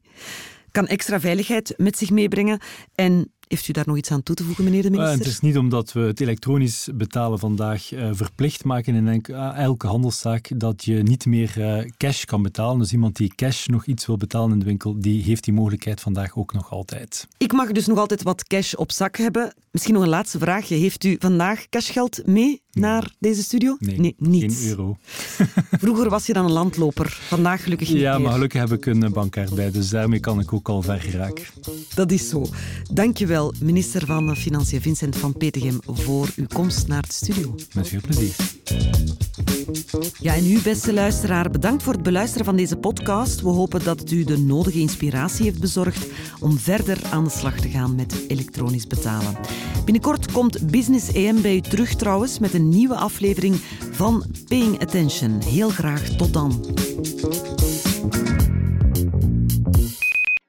Kan 0.70 0.86
extra 0.86 1.20
veiligheid 1.20 1.74
met 1.76 1.98
zich 1.98 2.10
meebrengen 2.10 2.60
en 2.94 3.32
heeft 3.48 3.68
u 3.68 3.72
daar 3.72 3.86
nog 3.86 3.96
iets 3.96 4.10
aan 4.10 4.22
toe 4.22 4.34
te 4.34 4.44
voegen, 4.44 4.64
meneer 4.64 4.82
de 4.82 4.90
minister? 4.90 5.14
Uh, 5.14 5.18
het 5.18 5.28
is 5.32 5.40
niet 5.40 5.58
omdat 5.58 5.92
we 5.92 6.00
het 6.00 6.20
elektronisch 6.20 6.88
betalen 6.94 7.38
vandaag 7.38 7.92
uh, 7.92 8.08
verplicht 8.12 8.64
maken 8.64 8.94
in 8.94 9.22
eh, 9.22 9.58
elke 9.58 9.86
handelszaak 9.86 10.50
dat 10.56 10.84
je 10.84 11.02
niet 11.02 11.26
meer 11.26 11.86
cash 11.96 12.24
kan 12.24 12.42
betalen. 12.42 12.78
Dus 12.78 12.92
iemand 12.92 13.16
die 13.16 13.34
cash 13.34 13.66
nog 13.66 13.86
iets 13.86 14.06
wil 14.06 14.16
betalen 14.16 14.52
in 14.52 14.58
de 14.58 14.64
winkel, 14.64 15.00
die 15.00 15.22
heeft 15.22 15.44
die 15.44 15.54
mogelijkheid 15.54 16.00
vandaag 16.00 16.36
ook 16.36 16.52
nog 16.52 16.70
altijd. 16.70 17.28
Ik 17.38 17.52
mag 17.52 17.72
dus 17.72 17.86
nog 17.86 17.98
altijd 17.98 18.22
wat 18.22 18.44
cash 18.44 18.74
op 18.74 18.92
zak 18.92 19.16
hebben. 19.16 19.54
Misschien 19.70 19.94
nog 19.94 20.02
een 20.02 20.08
laatste 20.08 20.38
vraagje. 20.38 20.74
Heeft 20.74 21.04
u 21.04 21.16
vandaag 21.18 21.68
cashgeld 21.68 22.26
mee 22.26 22.62
naar 22.74 23.14
deze 23.18 23.42
studio? 23.42 23.76
Nee, 23.78 23.98
nee 23.98 24.14
niet. 24.18 24.54
geen 24.54 24.68
euro. 24.68 24.96
Vroeger 25.82 26.10
was 26.10 26.26
je 26.26 26.32
dan 26.32 26.44
een 26.44 26.52
landloper. 26.52 27.18
Vandaag 27.28 27.62
gelukkig 27.62 27.88
niet 27.88 27.98
Ja, 27.98 28.18
maar 28.18 28.32
gelukkig 28.32 28.60
heb 28.60 28.72
ik 28.72 28.86
een 28.86 29.12
bankkaart 29.12 29.54
bij, 29.54 29.70
dus 29.70 29.88
daarmee 29.88 30.20
kan 30.20 30.40
ik 30.40 30.52
ook 30.52 30.68
al 30.68 30.82
ver 30.82 31.00
geraken. 31.00 31.44
Dat 31.94 32.12
is 32.12 32.28
zo. 32.28 32.46
Dank 32.92 33.16
je 33.16 33.26
wel, 33.26 33.54
minister 33.60 34.06
van 34.06 34.36
Financiën 34.36 34.80
Vincent 34.80 35.16
van 35.16 35.36
Petegem, 35.36 35.78
voor 35.86 36.28
uw 36.36 36.46
komst 36.46 36.86
naar 36.86 37.02
de 37.02 37.12
studio. 37.12 37.54
Met 37.74 37.88
veel 37.88 38.00
plezier. 38.00 38.34
Ja, 40.20 40.34
en 40.34 40.50
u, 40.50 40.60
beste 40.62 40.92
luisteraar, 40.92 41.50
bedankt 41.50 41.82
voor 41.82 41.92
het 41.92 42.02
beluisteren 42.02 42.44
van 42.44 42.56
deze 42.56 42.76
podcast. 42.76 43.40
We 43.40 43.48
hopen 43.48 43.84
dat 43.84 44.00
het 44.00 44.10
u 44.10 44.24
de 44.24 44.38
nodige 44.38 44.78
inspiratie 44.78 45.44
heeft 45.44 45.60
bezorgd 45.60 46.06
om 46.40 46.58
verder 46.58 46.98
aan 47.10 47.24
de 47.24 47.30
slag 47.30 47.60
te 47.60 47.68
gaan 47.68 47.94
met 47.94 48.24
elektronisch 48.28 48.86
betalen. 48.86 49.36
Binnenkort 49.84 50.32
komt 50.32 50.70
Business 50.70 51.12
EM 51.12 51.42
bij 51.42 51.56
u 51.56 51.60
terug 51.60 51.94
trouwens 51.94 52.38
met 52.38 52.54
een 52.54 52.63
nieuwe 52.68 52.96
aflevering 52.96 53.54
van 53.90 54.24
Paying 54.48 54.80
Attention. 54.82 55.40
Heel 55.40 55.68
graag 55.68 56.02
tot 56.02 56.32
dan. 56.32 56.64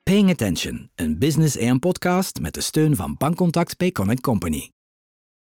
Paying 0.04 0.30
Attention, 0.30 0.90
een 0.96 1.20
Business 1.20 1.58
EM 1.58 1.80
podcast 1.80 2.40
met 2.40 2.54
de 2.54 2.62
steun 2.62 2.96
van 2.96 3.16
Bankcontact 3.18 3.78
Payconnect 3.78 4.22
Company. 4.22 4.75